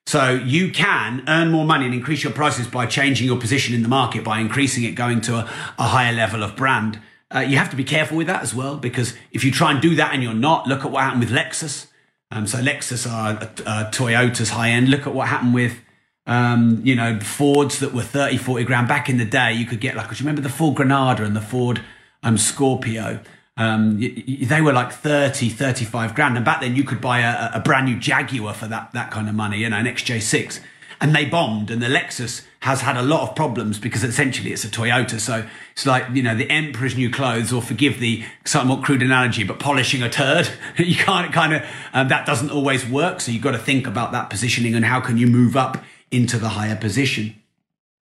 So 0.06 0.34
you 0.34 0.72
can 0.72 1.22
earn 1.28 1.52
more 1.52 1.64
money 1.64 1.84
and 1.84 1.94
increase 1.94 2.24
your 2.24 2.32
prices 2.32 2.66
by 2.66 2.86
changing 2.86 3.28
your 3.28 3.38
position 3.38 3.76
in 3.76 3.84
the 3.84 3.88
market, 3.88 4.24
by 4.24 4.40
increasing 4.40 4.82
it, 4.82 4.96
going 4.96 5.20
to 5.20 5.36
a, 5.36 5.50
a 5.78 5.84
higher 5.84 6.12
level 6.12 6.42
of 6.42 6.56
brand. 6.56 7.00
Uh, 7.32 7.38
you 7.38 7.58
have 7.58 7.70
to 7.70 7.76
be 7.76 7.84
careful 7.84 8.16
with 8.16 8.26
that 8.26 8.42
as 8.42 8.52
well, 8.52 8.76
because 8.76 9.14
if 9.30 9.44
you 9.44 9.52
try 9.52 9.70
and 9.70 9.80
do 9.80 9.94
that 9.94 10.12
and 10.12 10.20
you're 10.20 10.34
not, 10.34 10.66
look 10.66 10.84
at 10.84 10.90
what 10.90 11.04
happened 11.04 11.20
with 11.20 11.30
Lexus. 11.30 11.86
Um, 12.32 12.48
so 12.48 12.58
Lexus 12.58 13.08
are 13.08 13.38
uh, 13.64 13.88
Toyota's 13.92 14.50
high 14.50 14.70
end. 14.70 14.88
Look 14.88 15.06
at 15.06 15.14
what 15.14 15.28
happened 15.28 15.54
with 15.54 15.78
um, 16.26 16.80
you 16.82 16.96
know, 16.96 17.20
Fords 17.20 17.78
that 17.78 17.94
were 17.94 18.02
30, 18.02 18.36
40 18.36 18.64
grand. 18.64 18.88
Back 18.88 19.08
in 19.08 19.18
the 19.18 19.24
day, 19.24 19.52
you 19.52 19.64
could 19.64 19.80
get 19.80 19.94
like, 19.94 20.08
do 20.08 20.16
you 20.16 20.20
remember 20.22 20.40
the 20.42 20.48
Ford 20.48 20.74
Granada 20.74 21.22
and 21.22 21.36
the 21.36 21.40
Ford 21.40 21.80
um, 22.22 22.36
Scorpio? 22.36 23.20
Um, 23.56 24.00
they 24.00 24.60
were 24.60 24.72
like 24.72 24.92
30, 24.92 25.50
35 25.50 26.14
grand. 26.14 26.36
And 26.36 26.44
back 26.44 26.60
then 26.60 26.74
you 26.74 26.84
could 26.84 27.00
buy 27.00 27.20
a, 27.20 27.50
a 27.54 27.60
brand 27.60 27.86
new 27.86 27.98
Jaguar 27.98 28.54
for 28.54 28.66
that, 28.66 28.92
that 28.92 29.10
kind 29.10 29.28
of 29.28 29.34
money, 29.34 29.58
you 29.58 29.68
know, 29.68 29.76
an 29.76 29.86
XJ6. 29.86 30.60
And 31.00 31.14
they 31.14 31.24
bombed. 31.24 31.70
And 31.70 31.82
the 31.82 31.88
Lexus 31.88 32.46
has 32.60 32.80
had 32.82 32.96
a 32.96 33.02
lot 33.02 33.28
of 33.28 33.34
problems 33.34 33.78
because 33.78 34.04
essentially 34.04 34.52
it's 34.52 34.64
a 34.64 34.68
Toyota. 34.68 35.18
So 35.18 35.46
it's 35.72 35.84
like, 35.84 36.04
you 36.12 36.22
know, 36.22 36.36
the 36.36 36.48
emperor's 36.48 36.96
new 36.96 37.10
clothes, 37.10 37.52
or 37.52 37.60
forgive 37.60 37.98
the 37.98 38.24
somewhat 38.44 38.84
crude 38.84 39.02
analogy, 39.02 39.42
but 39.42 39.58
polishing 39.58 40.02
a 40.02 40.08
turd. 40.08 40.48
you 40.76 40.94
can't 40.94 41.32
kind 41.32 41.54
of, 41.54 41.62
um, 41.92 42.08
that 42.08 42.24
doesn't 42.24 42.50
always 42.50 42.86
work. 42.86 43.20
So 43.20 43.32
you've 43.32 43.42
got 43.42 43.50
to 43.50 43.58
think 43.58 43.86
about 43.86 44.12
that 44.12 44.30
positioning 44.30 44.74
and 44.74 44.84
how 44.84 45.00
can 45.00 45.18
you 45.18 45.26
move 45.26 45.56
up 45.56 45.82
into 46.10 46.38
the 46.38 46.50
higher 46.50 46.76
position. 46.76 47.34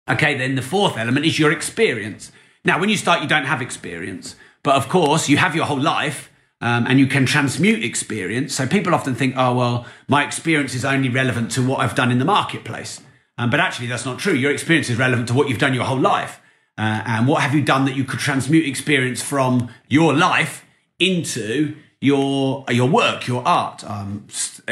Okay, 0.09 0.35
then 0.35 0.55
the 0.55 0.61
fourth 0.63 0.97
element 0.97 1.25
is 1.25 1.37
your 1.37 1.51
experience. 1.51 2.31
Now, 2.69 2.79
when 2.79 2.89
you 2.89 2.97
start, 2.97 3.23
you 3.23 3.27
don't 3.27 3.45
have 3.45 3.63
experience, 3.63 4.35
but 4.61 4.75
of 4.75 4.89
course, 4.89 5.27
you 5.27 5.37
have 5.37 5.55
your 5.55 5.65
whole 5.65 5.81
life 5.81 6.31
um, 6.61 6.85
and 6.85 6.99
you 6.99 7.07
can 7.07 7.25
transmute 7.25 7.83
experience. 7.83 8.53
So 8.53 8.67
people 8.67 8.93
often 8.93 9.15
think, 9.15 9.33
oh, 9.35 9.55
well, 9.55 9.87
my 10.07 10.23
experience 10.23 10.75
is 10.75 10.85
only 10.85 11.09
relevant 11.09 11.49
to 11.53 11.65
what 11.67 11.79
I've 11.79 11.95
done 11.95 12.11
in 12.11 12.19
the 12.19 12.25
marketplace. 12.25 13.01
Um, 13.39 13.49
but 13.49 13.59
actually, 13.59 13.87
that's 13.87 14.05
not 14.05 14.19
true. 14.19 14.33
Your 14.33 14.51
experience 14.51 14.87
is 14.87 14.99
relevant 14.99 15.29
to 15.29 15.33
what 15.33 15.49
you've 15.49 15.57
done 15.57 15.73
your 15.73 15.85
whole 15.85 15.99
life. 15.99 16.41
Uh, 16.77 17.01
and 17.07 17.27
what 17.27 17.41
have 17.41 17.55
you 17.55 17.63
done 17.63 17.85
that 17.85 17.95
you 17.95 18.03
could 18.03 18.19
transmute 18.19 18.67
experience 18.67 19.23
from 19.23 19.71
your 19.87 20.13
life 20.13 20.63
into 20.99 21.75
your 21.99 22.65
your 22.69 22.87
work, 22.87 23.25
your 23.25 23.41
art? 23.47 23.83
Um, 23.83 24.27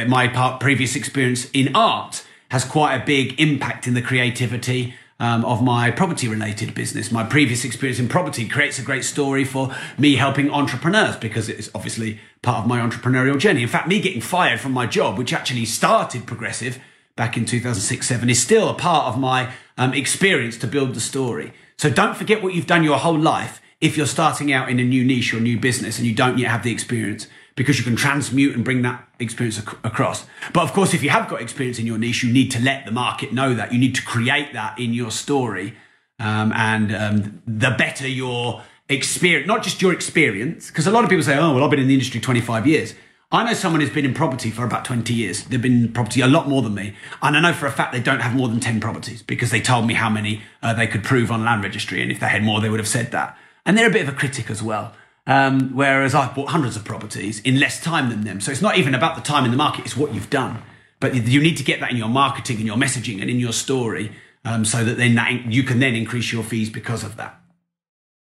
my 0.08 0.28
part, 0.28 0.60
previous 0.60 0.96
experience 0.96 1.50
in 1.50 1.76
art 1.76 2.24
has 2.52 2.64
quite 2.64 2.96
a 2.96 3.04
big 3.04 3.42
impact 3.42 3.88
in 3.88 3.96
the 3.96 4.04
creativity 4.04 4.94
um, 5.20 5.44
of 5.46 5.64
my 5.64 5.92
property 5.92 6.28
related 6.28 6.74
business. 6.74 7.12
My 7.12 7.24
previous 7.24 7.66
experience 7.66 8.00
in 8.00 8.08
property 8.08 8.48
creates 8.48 8.80
a 8.80 8.84
great 8.84 9.04
story 9.04 9.44
for 9.44 9.74
me 9.98 10.16
helping 10.16 10.52
entrepreneurs 10.52 11.16
because 11.18 11.50
it's 11.50 11.70
obviously 11.74 12.20
part 12.42 12.60
of 12.60 12.68
my 12.68 12.80
entrepreneurial 12.80 13.40
journey. 13.40 13.64
In 13.64 13.68
fact, 13.68 13.88
me 13.88 14.00
getting 14.00 14.22
fired 14.22 14.60
from 14.60 14.72
my 14.72 14.86
job, 14.86 15.18
which 15.18 15.34
actually 15.34 15.66
started 15.66 16.28
Progressive 16.28 16.80
back 17.16 17.36
in 17.36 17.46
2006 17.46 18.08
7, 18.08 18.30
is 18.30 18.42
still 18.42 18.70
a 18.70 18.76
part 18.76 19.08
of 19.08 19.20
my 19.20 19.54
um, 19.78 19.94
experience 19.94 20.58
to 20.58 20.68
build 20.68 20.94
the 20.94 21.00
story. 21.00 21.54
So 21.78 21.90
don't 21.90 22.18
forget 22.18 22.42
what 22.42 22.54
you've 22.54 22.68
done 22.68 22.84
your 22.84 22.98
whole 22.98 23.20
life 23.20 23.62
if 23.80 23.96
you're 23.96 24.08
starting 24.08 24.52
out 24.52 24.70
in 24.70 24.80
a 24.80 24.84
new 24.84 25.04
niche 25.04 25.34
or 25.34 25.40
new 25.40 25.60
business 25.60 26.00
and 26.00 26.08
you 26.08 26.16
don't 26.16 26.38
yet 26.38 26.50
have 26.50 26.64
the 26.64 26.72
experience 26.72 27.28
because 27.58 27.78
you 27.78 27.84
can 27.84 27.98
transmute 27.98 28.56
and 28.56 28.64
bring 28.64 28.84
that 28.84 29.06
experience 29.20 29.58
ac- 29.58 29.76
across. 29.84 30.26
But 30.54 30.64
of 30.64 30.72
course, 30.72 30.94
if 30.94 31.04
you 31.04 31.10
have 31.10 31.28
got 31.28 31.42
experience 31.42 31.80
in 31.80 31.86
your 31.88 31.98
niche, 31.98 32.24
you 32.24 32.32
need 32.32 32.52
to 32.52 32.62
let 32.62 32.86
the 32.86 32.92
market 32.92 33.34
know 33.34 33.54
that. 33.56 33.74
You 33.74 33.80
need 33.80 33.96
to 33.96 34.04
create 34.04 34.54
that 34.54 34.80
in 34.80 34.94
your 34.94 35.12
story. 35.12 35.76
Um, 36.20 36.54
and 36.54 36.96
um, 36.96 37.42
the 37.46 37.72
better 37.72 38.08
your 38.08 38.62
experience, 38.88 39.48
not 39.48 39.64
just 39.64 39.82
your 39.82 39.92
experience, 39.92 40.68
because 40.68 40.88
a 40.88 40.92
lot 40.92 41.04
of 41.04 41.10
people 41.10 41.24
say, 41.24 41.38
oh, 41.38 41.54
well, 41.54 41.64
I've 41.64 41.72
been 41.72 41.80
in 41.80 41.88
the 41.88 41.94
industry 41.94 42.22
25 42.22 42.66
years. 42.66 42.94
I 43.32 43.44
know 43.44 43.54
someone 43.54 43.82
who's 43.82 43.90
been 43.90 44.06
in 44.06 44.14
property 44.14 44.52
for 44.52 44.64
about 44.64 44.86
20 44.86 45.14
years. 45.14 45.44
They've 45.44 45.62
been 45.62 45.86
in 45.86 45.94
property 45.94 46.22
a 46.22 46.28
lot 46.28 46.48
more 46.48 46.62
than 46.62 46.76
me. 46.76 46.96
And 47.22 47.36
I 47.36 47.42
know 47.42 47.54
for 47.54 47.66
a 47.66 47.72
fact 47.72 47.92
they 47.92 48.00
don't 48.00 48.22
have 48.22 48.36
more 48.36 48.48
than 48.48 48.60
10 48.60 48.80
properties 48.80 49.22
because 49.22 49.52
they 49.52 49.60
told 49.60 49.86
me 49.86 49.96
how 49.96 50.10
many 50.10 50.44
uh, 50.62 50.74
they 50.74 50.88
could 50.88 51.04
prove 51.04 51.30
on 51.32 51.44
land 51.44 51.64
registry. 51.64 52.02
And 52.02 52.12
if 52.12 52.20
they 52.20 52.28
had 52.28 52.44
more, 52.44 52.62
they 52.62 52.70
would 52.70 52.80
have 52.80 52.88
said 52.88 53.12
that. 53.12 53.38
And 53.66 53.78
they're 53.78 53.90
a 53.90 53.92
bit 53.92 54.08
of 54.08 54.14
a 54.14 54.18
critic 54.18 54.50
as 54.50 54.64
well. 54.64 54.94
Um, 55.28 55.76
whereas 55.76 56.16
I've 56.16 56.34
bought 56.34 56.50
hundreds 56.50 56.78
of 56.78 56.86
properties 56.86 57.42
in 57.42 57.60
less 57.60 57.82
time 57.82 58.10
than 58.10 58.22
them. 58.22 58.40
So 58.40 58.50
it's 58.50 58.62
not 58.62 58.78
even 58.78 58.96
about 58.96 59.16
the 59.16 59.22
time 59.22 59.44
in 59.44 59.52
the 59.52 59.58
market, 59.58 59.86
it's 59.86 59.98
what 59.98 60.14
you've 60.14 60.30
done. 60.30 60.64
But 61.00 61.14
you 61.14 61.42
need 61.42 61.58
to 61.58 61.64
get 61.64 61.82
that 61.82 61.92
in 61.92 61.98
your 61.98 62.08
marketing 62.08 62.58
and 62.58 62.66
your 62.66 62.78
messaging 62.78 63.22
and 63.22 63.30
in 63.30 63.38
your 63.40 63.54
story 63.54 64.12
um, 64.46 64.66
so 64.66 64.84
that 64.84 64.98
then 64.98 65.16
that, 65.16 65.46
you 65.52 65.62
can 65.64 65.80
then 65.80 65.94
increase 65.94 66.32
your 66.32 66.44
fees 66.44 66.70
because 66.70 67.04
of 67.04 67.18
that. 67.18 67.40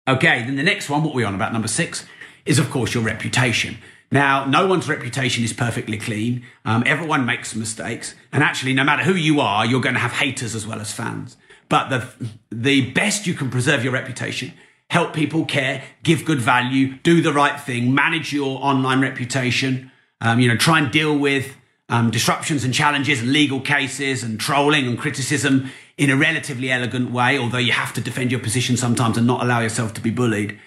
Okay, 0.06 0.44
then 0.44 0.56
the 0.56 0.62
next 0.62 0.90
one, 0.90 1.02
what 1.02 1.14
we're 1.14 1.26
on 1.26 1.34
about, 1.34 1.52
number 1.52 1.66
six, 1.66 2.06
is 2.44 2.58
of 2.58 2.70
course 2.70 2.92
your 2.92 3.02
reputation. 3.02 3.78
Now, 4.10 4.44
no 4.44 4.66
one's 4.66 4.88
reputation 4.88 5.42
is 5.42 5.54
perfectly 5.54 5.96
clean. 5.96 6.44
Um, 6.66 6.82
everyone 6.86 7.24
makes 7.24 7.54
mistakes. 7.56 8.14
And 8.30 8.42
actually, 8.42 8.74
no 8.74 8.84
matter 8.84 9.02
who 9.02 9.14
you 9.14 9.40
are, 9.40 9.64
you're 9.64 9.80
going 9.80 9.94
to 9.94 10.00
have 10.00 10.12
haters 10.12 10.54
as 10.54 10.66
well 10.66 10.80
as 10.80 10.92
fans. 10.92 11.38
But 11.70 11.88
the, 11.88 12.28
the 12.50 12.90
best 12.90 13.26
you 13.26 13.32
can 13.32 13.48
preserve 13.48 13.82
your 13.82 13.94
reputation 13.94 14.52
help 14.92 15.14
people 15.14 15.46
care, 15.46 15.82
give 16.02 16.22
good 16.22 16.38
value, 16.38 16.98
do 17.02 17.22
the 17.22 17.32
right 17.32 17.58
thing, 17.58 17.94
manage 17.94 18.30
your 18.30 18.62
online 18.62 19.00
reputation, 19.00 19.90
um, 20.20 20.38
you 20.38 20.46
know, 20.46 20.54
try 20.54 20.78
and 20.78 20.92
deal 20.92 21.16
with 21.16 21.56
um, 21.88 22.10
disruptions 22.10 22.62
and 22.62 22.74
challenges 22.74 23.22
and 23.22 23.32
legal 23.32 23.58
cases 23.58 24.22
and 24.22 24.38
trolling 24.38 24.86
and 24.86 24.98
criticism 24.98 25.70
in 25.96 26.10
a 26.10 26.16
relatively 26.16 26.70
elegant 26.70 27.10
way, 27.10 27.38
although 27.38 27.56
you 27.56 27.72
have 27.72 27.94
to 27.94 28.02
defend 28.02 28.30
your 28.30 28.40
position 28.40 28.76
sometimes 28.76 29.16
and 29.16 29.26
not 29.26 29.42
allow 29.42 29.60
yourself 29.60 29.94
to 29.94 30.02
be 30.02 30.10
bullied. 30.10 30.58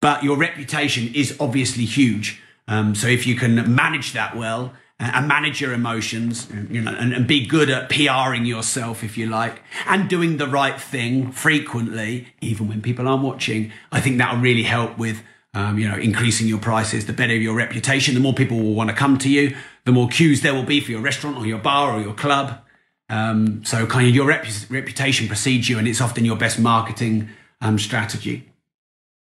But 0.00 0.22
your 0.22 0.36
reputation 0.36 1.12
is 1.12 1.36
obviously 1.40 1.84
huge. 1.84 2.40
Um, 2.68 2.94
so 2.94 3.08
if 3.08 3.26
you 3.26 3.34
can 3.34 3.74
manage 3.74 4.12
that 4.12 4.36
well, 4.36 4.74
and 4.98 5.26
manage 5.26 5.60
your 5.60 5.72
emotions, 5.72 6.48
you 6.70 6.80
know, 6.80 6.94
and, 6.94 7.12
and, 7.12 7.26
be 7.26 7.44
good 7.44 7.68
at 7.70 7.88
PRing 7.88 8.46
yourself, 8.46 9.02
if 9.02 9.18
you 9.18 9.26
like, 9.26 9.60
and 9.86 10.08
doing 10.08 10.36
the 10.36 10.46
right 10.46 10.80
thing 10.80 11.32
frequently, 11.32 12.28
even 12.40 12.68
when 12.68 12.80
people 12.80 13.08
aren't 13.08 13.24
watching. 13.24 13.72
I 13.90 14.00
think 14.00 14.18
that'll 14.18 14.40
really 14.40 14.62
help 14.62 14.98
with, 14.98 15.22
um, 15.54 15.78
you 15.78 15.88
know, 15.88 15.96
increasing 15.96 16.46
your 16.46 16.60
prices. 16.60 17.06
The 17.06 17.12
better 17.12 17.34
your 17.34 17.56
reputation, 17.56 18.14
the 18.14 18.20
more 18.20 18.34
people 18.34 18.58
will 18.58 18.74
want 18.74 18.90
to 18.90 18.96
come 18.96 19.18
to 19.18 19.28
you, 19.28 19.56
the 19.84 19.92
more 19.92 20.08
queues 20.08 20.42
there 20.42 20.54
will 20.54 20.62
be 20.62 20.80
for 20.80 20.92
your 20.92 21.00
restaurant 21.00 21.36
or 21.36 21.46
your 21.46 21.58
bar 21.58 21.96
or 21.96 22.00
your 22.00 22.14
club. 22.14 22.60
Um, 23.08 23.64
so 23.64 23.86
kind 23.86 24.08
of 24.08 24.14
your 24.14 24.26
rep- 24.26 24.46
reputation 24.70 25.26
precedes 25.26 25.68
you, 25.68 25.78
and 25.78 25.88
it's 25.88 26.00
often 26.00 26.24
your 26.24 26.36
best 26.36 26.60
marketing 26.60 27.28
um, 27.60 27.78
strategy. 27.78 28.52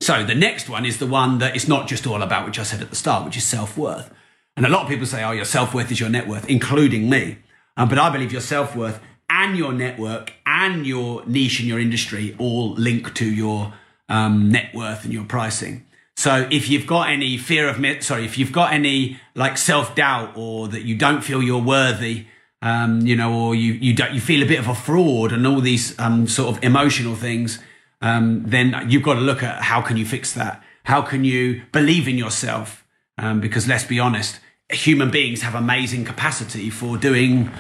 So 0.02 0.24
the 0.24 0.36
next 0.36 0.70
one 0.70 0.86
is 0.86 1.00
the 1.00 1.08
one 1.08 1.40
that 1.40 1.56
it's 1.56 1.68
not 1.68 1.88
just 1.88 2.06
all 2.06 2.22
about, 2.22 2.46
which 2.46 2.60
I 2.60 2.64
said 2.64 2.82
at 2.82 2.90
the 2.90 2.96
start, 2.96 3.26
which 3.26 3.38
is 3.38 3.44
self 3.44 3.78
worth. 3.78 4.14
And 4.56 4.66
a 4.66 4.70
lot 4.70 4.84
of 4.84 4.90
people 4.90 5.06
say, 5.06 5.24
oh, 5.24 5.32
your 5.32 5.46
self 5.46 5.74
worth 5.74 5.92
is 5.92 6.00
your 6.00 6.10
net 6.10 6.28
worth, 6.28 6.48
including 6.50 7.10
me. 7.10 7.40
Um, 7.76 7.90
but 7.90 7.98
I 7.98 8.10
believe 8.10 8.32
your 8.32 8.42
self 8.42 8.76
worth 8.76 9.00
and 9.30 9.58
your 9.58 9.74
network 9.74 10.34
and 10.46 10.86
your 10.86 11.26
niche 11.26 11.60
in 11.60 11.66
your 11.66 11.80
industry 11.80 12.36
all 12.38 12.74
link 12.74 13.16
to 13.16 13.26
your 13.26 13.74
um, 14.10 14.52
net 14.52 14.74
worth 14.76 15.04
and 15.04 15.14
your 15.14 15.24
pricing. 15.24 15.86
So 16.16 16.48
if 16.52 16.70
you've 16.70 16.86
got 16.86 17.10
any 17.10 17.38
fear 17.38 17.68
of, 17.68 18.04
sorry, 18.04 18.26
if 18.26 18.38
you've 18.38 18.52
got 18.52 18.74
any 18.74 19.20
like 19.34 19.58
self 19.58 19.96
doubt 19.96 20.38
or 20.38 20.68
that 20.68 20.84
you 20.84 20.96
don't 20.96 21.24
feel 21.24 21.42
you're 21.42 21.62
worthy, 21.62 22.28
um, 22.62 23.02
you 23.02 23.16
know, 23.16 23.34
or 23.34 23.56
you 23.56 23.74
you 23.74 23.94
don't 23.94 24.14
you 24.14 24.22
feel 24.22 24.44
a 24.44 24.46
bit 24.46 24.60
of 24.60 24.68
a 24.68 24.76
fraud 24.76 25.32
and 25.32 25.46
all 25.46 25.60
these 25.60 25.98
um, 26.00 26.28
sort 26.28 26.56
of 26.56 26.64
emotional 26.64 27.16
things, 27.16 27.60
um, 28.02 28.44
then 28.46 28.86
you've 28.88 29.04
got 29.04 29.16
to 29.16 29.22
look 29.22 29.44
at 29.44 29.64
how 29.64 29.82
can 29.82 29.98
you 29.98 30.06
fix 30.06 30.34
that? 30.34 30.64
How 30.84 31.02
can 31.02 31.24
you 31.24 31.64
believe 31.72 32.08
in 32.08 32.18
yourself? 32.18 32.86
Um, 33.18 33.42
because 33.42 33.68
let's 33.68 33.84
be 33.84 34.00
honest, 34.00 34.40
human 34.74 35.12
beings 35.12 35.42
have 35.42 35.56
amazing 35.56 36.06
capacity 36.06 36.70
for 36.70 36.98
doing 36.98 37.52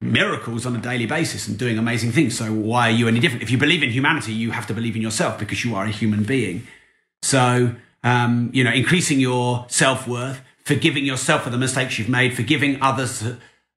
miracles 0.00 0.66
on 0.66 0.76
a 0.76 0.78
daily 0.78 1.06
basis 1.06 1.48
and 1.48 1.58
doing 1.58 1.78
amazing 1.78 2.12
things. 2.12 2.36
So 2.36 2.52
why 2.52 2.88
are 2.88 2.92
you 2.92 3.08
any 3.08 3.20
different? 3.20 3.42
If 3.42 3.50
you 3.50 3.58
believe 3.58 3.82
in 3.82 3.90
humanity, 3.90 4.32
you 4.32 4.50
have 4.50 4.66
to 4.66 4.74
believe 4.74 4.96
in 4.96 5.02
yourself 5.02 5.38
because 5.38 5.64
you 5.64 5.74
are 5.74 5.84
a 5.84 5.90
human 5.90 6.24
being. 6.24 6.66
So, 7.22 7.74
um, 8.02 8.50
you 8.52 8.62
know, 8.64 8.72
increasing 8.72 9.18
your 9.18 9.64
self 9.68 10.06
worth, 10.06 10.42
forgiving 10.64 11.04
yourself 11.04 11.44
for 11.44 11.50
the 11.50 11.58
mistakes 11.58 11.98
you've 11.98 12.08
made, 12.08 12.34
forgiving 12.34 12.80
others 12.82 13.24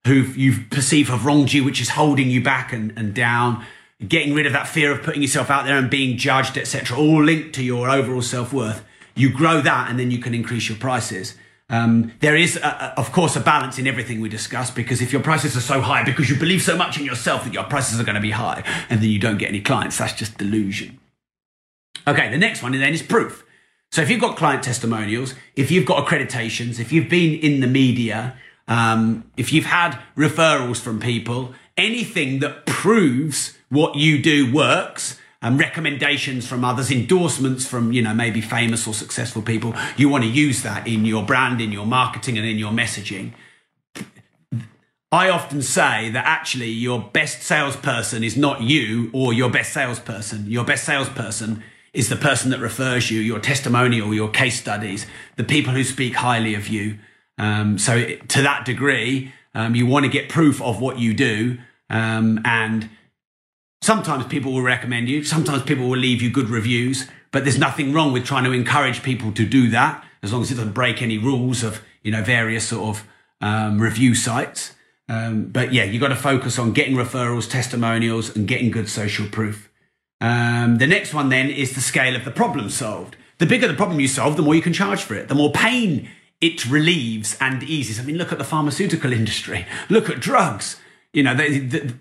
who 0.05 0.13
you 0.13 0.65
perceive 0.69 1.09
have 1.09 1.25
wronged 1.25 1.53
you, 1.53 1.63
which 1.63 1.81
is 1.81 1.89
holding 1.89 2.29
you 2.29 2.43
back 2.43 2.73
and, 2.73 2.93
and 2.97 3.13
down, 3.13 3.65
getting 4.05 4.33
rid 4.33 4.45
of 4.45 4.53
that 4.53 4.67
fear 4.67 4.91
of 4.91 5.03
putting 5.03 5.21
yourself 5.21 5.49
out 5.49 5.65
there 5.65 5.77
and 5.77 5.89
being 5.89 6.17
judged, 6.17 6.57
etc., 6.57 6.97
all 6.97 7.23
linked 7.23 7.53
to 7.55 7.63
your 7.63 7.89
overall 7.89 8.21
self 8.21 8.51
worth. 8.51 8.83
You 9.15 9.31
grow 9.31 9.61
that 9.61 9.89
and 9.89 9.99
then 9.99 10.11
you 10.11 10.19
can 10.19 10.33
increase 10.33 10.69
your 10.69 10.77
prices. 10.77 11.35
Um, 11.69 12.13
there 12.21 12.35
is, 12.35 12.55
a, 12.55 12.59
a, 12.59 12.93
of 12.97 13.11
course, 13.11 13.35
a 13.35 13.41
balance 13.41 13.77
in 13.77 13.87
everything 13.87 14.21
we 14.21 14.29
discuss 14.29 14.71
because 14.71 15.01
if 15.01 15.11
your 15.11 15.21
prices 15.21 15.57
are 15.57 15.61
so 15.61 15.81
high 15.81 16.03
because 16.03 16.29
you 16.29 16.37
believe 16.37 16.61
so 16.61 16.77
much 16.77 16.97
in 16.97 17.05
yourself 17.05 17.43
that 17.43 17.53
your 17.53 17.65
prices 17.65 17.99
are 17.99 18.05
going 18.05 18.15
to 18.15 18.21
be 18.21 18.31
high 18.31 18.63
and 18.89 19.01
then 19.01 19.09
you 19.09 19.19
don't 19.19 19.37
get 19.37 19.49
any 19.49 19.59
clients, 19.59 19.97
that's 19.97 20.13
just 20.13 20.37
delusion. 20.37 20.99
Okay, 22.07 22.29
the 22.29 22.37
next 22.37 22.63
one 22.63 22.71
then 22.71 22.93
is 22.93 23.01
proof. 23.01 23.43
So 23.91 24.01
if 24.01 24.09
you've 24.09 24.21
got 24.21 24.37
client 24.37 24.63
testimonials, 24.63 25.33
if 25.55 25.71
you've 25.71 25.85
got 25.85 26.05
accreditations, 26.05 26.79
if 26.79 26.91
you've 26.91 27.09
been 27.09 27.39
in 27.39 27.59
the 27.59 27.67
media, 27.67 28.37
um, 28.67 29.29
if 29.35 29.51
you've 29.51 29.65
had 29.65 29.99
referrals 30.15 30.79
from 30.79 30.99
people, 30.99 31.53
anything 31.75 32.39
that 32.39 32.65
proves 32.65 33.57
what 33.69 33.95
you 33.95 34.21
do 34.21 34.51
works, 34.53 35.19
um, 35.41 35.57
recommendations 35.57 36.47
from 36.47 36.65
others, 36.65 36.91
endorsements 36.91 37.65
from, 37.65 37.91
you 37.91 38.01
know, 38.01 38.13
maybe 38.13 38.41
famous 38.41 38.87
or 38.87 38.93
successful 38.93 39.41
people. 39.41 39.73
You 39.95 40.09
want 40.09 40.23
to 40.23 40.29
use 40.29 40.63
that 40.63 40.87
in 40.87 41.05
your 41.05 41.23
brand, 41.23 41.61
in 41.61 41.71
your 41.71 41.85
marketing, 41.85 42.37
and 42.37 42.47
in 42.47 42.57
your 42.57 42.71
messaging. 42.71 43.33
I 45.11 45.29
often 45.29 45.61
say 45.61 46.09
that 46.09 46.25
actually 46.25 46.69
your 46.69 46.99
best 46.99 47.41
salesperson 47.41 48.23
is 48.23 48.35
not 48.35 48.61
you 48.61 49.09
or 49.13 49.31
your 49.31 49.49
best 49.49 49.71
salesperson. 49.71 50.49
Your 50.49 50.65
best 50.65 50.83
salesperson 50.83 51.63
is 51.93 52.09
the 52.09 52.17
person 52.17 52.51
that 52.51 52.59
refers 52.59 53.09
you, 53.09 53.21
your 53.21 53.39
testimonial, 53.39 54.13
your 54.13 54.29
case 54.29 54.59
studies, 54.59 55.05
the 55.37 55.43
people 55.43 55.71
who 55.73 55.83
speak 55.83 56.15
highly 56.15 56.55
of 56.55 56.67
you. 56.67 56.97
Um, 57.37 57.77
so 57.77 58.03
to 58.15 58.41
that 58.41 58.65
degree, 58.65 59.31
um, 59.55 59.75
you 59.75 59.85
want 59.85 60.05
to 60.05 60.11
get 60.11 60.29
proof 60.29 60.61
of 60.61 60.81
what 60.81 60.99
you 60.99 61.13
do. 61.13 61.57
Um, 61.89 62.41
and 62.43 62.89
Sometimes 63.81 64.25
people 64.25 64.53
will 64.53 64.61
recommend 64.61 65.07
you, 65.07 65.23
sometimes 65.23 65.63
people 65.63 65.87
will 65.87 65.97
leave 65.97 66.21
you 66.21 66.29
good 66.29 66.49
reviews, 66.49 67.07
but 67.31 67.43
there's 67.43 67.59
nothing 67.59 67.93
wrong 67.93 68.11
with 68.11 68.25
trying 68.25 68.43
to 68.43 68.51
encourage 68.51 69.03
people 69.03 69.31
to 69.33 69.45
do 69.45 69.69
that 69.69 70.03
as 70.23 70.33
long 70.33 70.41
as 70.41 70.51
it 70.51 70.55
doesn't 70.55 70.73
break 70.73 71.01
any 71.01 71.17
rules 71.17 71.63
of, 71.63 71.81
you 72.03 72.11
know, 72.11 72.23
various 72.23 72.67
sort 72.67 72.97
of 72.97 73.07
um, 73.41 73.79
review 73.79 74.15
sites. 74.15 74.73
Um, 75.09 75.45
but 75.45 75.71
yeah, 75.71 75.83
you've 75.83 76.01
got 76.01 76.09
to 76.09 76.15
focus 76.15 76.59
on 76.59 76.73
getting 76.73 76.95
referrals, 76.95 77.49
testimonials, 77.49 78.35
and 78.35 78.47
getting 78.47 78.71
good 78.71 78.89
social 78.89 79.27
proof. 79.27 79.69
Um, 80.19 80.79
the 80.79 80.87
next 80.87 81.13
one 81.13 81.29
then 81.29 81.49
is 81.49 81.75
the 81.75 81.81
scale 81.81 82.15
of 82.15 82.25
the 82.25 82.31
problem 82.31 82.69
solved. 82.69 83.15
The 83.37 83.45
bigger 83.45 83.67
the 83.67 83.75
problem 83.75 83.99
you 83.99 84.07
solve, 84.07 84.35
the 84.35 84.41
more 84.41 84.55
you 84.55 84.61
can 84.61 84.73
charge 84.73 85.03
for 85.03 85.13
it. 85.13 85.27
The 85.27 85.35
more 85.35 85.51
pain 85.51 86.09
it 86.41 86.65
relieves 86.65 87.37
and 87.39 87.63
eases. 87.63 87.99
I 87.99 88.03
mean, 88.03 88.17
look 88.17 88.31
at 88.31 88.37
the 88.37 88.43
pharmaceutical 88.43 89.13
industry. 89.13 89.65
Look 89.89 90.09
at 90.09 90.19
drugs. 90.19 90.79
You 91.13 91.23
know, 91.23 91.35
they, 91.35 91.59
they, 91.59 91.91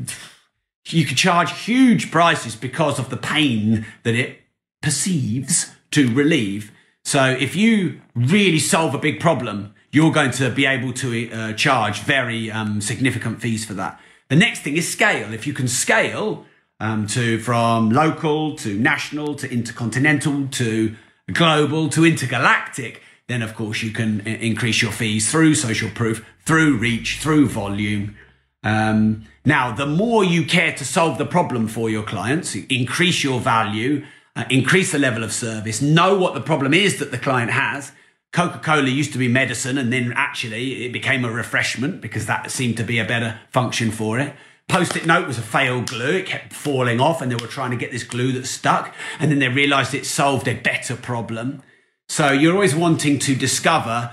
you 0.86 1.04
could 1.04 1.16
charge 1.16 1.52
huge 1.64 2.10
prices 2.10 2.56
because 2.56 2.98
of 2.98 3.10
the 3.10 3.16
pain 3.16 3.86
that 4.02 4.14
it 4.14 4.40
perceives 4.82 5.72
to 5.90 6.12
relieve. 6.14 6.72
So 7.04 7.24
if 7.24 7.56
you 7.56 8.00
really 8.14 8.58
solve 8.58 8.94
a 8.94 8.98
big 8.98 9.20
problem, 9.20 9.74
you're 9.92 10.12
going 10.12 10.32
to 10.32 10.50
be 10.50 10.66
able 10.66 10.92
to 10.94 11.30
uh, 11.30 11.52
charge 11.54 12.00
very 12.00 12.50
um, 12.50 12.80
significant 12.80 13.40
fees 13.40 13.64
for 13.64 13.74
that. 13.74 14.00
The 14.28 14.36
next 14.36 14.60
thing 14.60 14.76
is 14.76 14.90
scale. 14.90 15.32
If 15.32 15.46
you 15.46 15.52
can 15.52 15.68
scale 15.68 16.44
um, 16.80 17.06
to 17.08 17.38
from 17.38 17.90
local 17.90 18.56
to 18.56 18.74
national 18.78 19.36
to 19.36 19.50
intercontinental 19.50 20.48
to 20.48 20.96
global 21.32 21.88
to 21.90 22.04
intergalactic, 22.04 23.02
then 23.28 23.42
of 23.42 23.54
course 23.54 23.82
you 23.82 23.90
can 23.90 24.20
uh, 24.20 24.30
increase 24.30 24.82
your 24.82 24.92
fees 24.92 25.30
through 25.30 25.54
social 25.54 25.90
proof, 25.90 26.26
through 26.44 26.76
reach, 26.76 27.18
through 27.20 27.48
volume. 27.48 28.16
Um, 28.62 29.26
Now, 29.46 29.70
the 29.70 29.86
more 29.86 30.24
you 30.24 30.44
care 30.44 30.72
to 30.72 30.84
solve 30.84 31.18
the 31.18 31.24
problem 31.24 31.68
for 31.68 31.88
your 31.88 32.02
clients, 32.02 32.56
increase 32.56 33.22
your 33.22 33.38
value, 33.38 34.04
uh, 34.34 34.44
increase 34.50 34.90
the 34.90 34.98
level 34.98 35.22
of 35.22 35.32
service, 35.32 35.80
know 35.80 36.18
what 36.18 36.34
the 36.34 36.40
problem 36.40 36.74
is 36.74 36.98
that 36.98 37.12
the 37.12 37.18
client 37.18 37.52
has. 37.52 37.92
Coca 38.32 38.58
Cola 38.58 38.88
used 38.88 39.12
to 39.12 39.18
be 39.18 39.28
medicine, 39.28 39.78
and 39.78 39.92
then 39.92 40.12
actually 40.16 40.84
it 40.84 40.92
became 40.92 41.24
a 41.24 41.30
refreshment 41.30 42.00
because 42.00 42.26
that 42.26 42.50
seemed 42.50 42.76
to 42.76 42.82
be 42.82 42.98
a 42.98 43.04
better 43.04 43.38
function 43.52 43.92
for 43.92 44.18
it. 44.18 44.34
Post 44.68 44.96
it 44.96 45.06
note 45.06 45.28
was 45.28 45.38
a 45.38 45.42
failed 45.42 45.88
glue. 45.88 46.16
It 46.16 46.26
kept 46.26 46.52
falling 46.52 47.00
off, 47.00 47.22
and 47.22 47.30
they 47.30 47.36
were 47.36 47.46
trying 47.46 47.70
to 47.70 47.76
get 47.76 47.92
this 47.92 48.02
glue 48.02 48.32
that 48.32 48.46
stuck. 48.46 48.92
And 49.20 49.30
then 49.30 49.38
they 49.38 49.48
realized 49.48 49.94
it 49.94 50.06
solved 50.06 50.48
a 50.48 50.54
better 50.54 50.96
problem. 50.96 51.62
So 52.08 52.32
you're 52.32 52.54
always 52.54 52.74
wanting 52.74 53.20
to 53.20 53.36
discover 53.36 54.10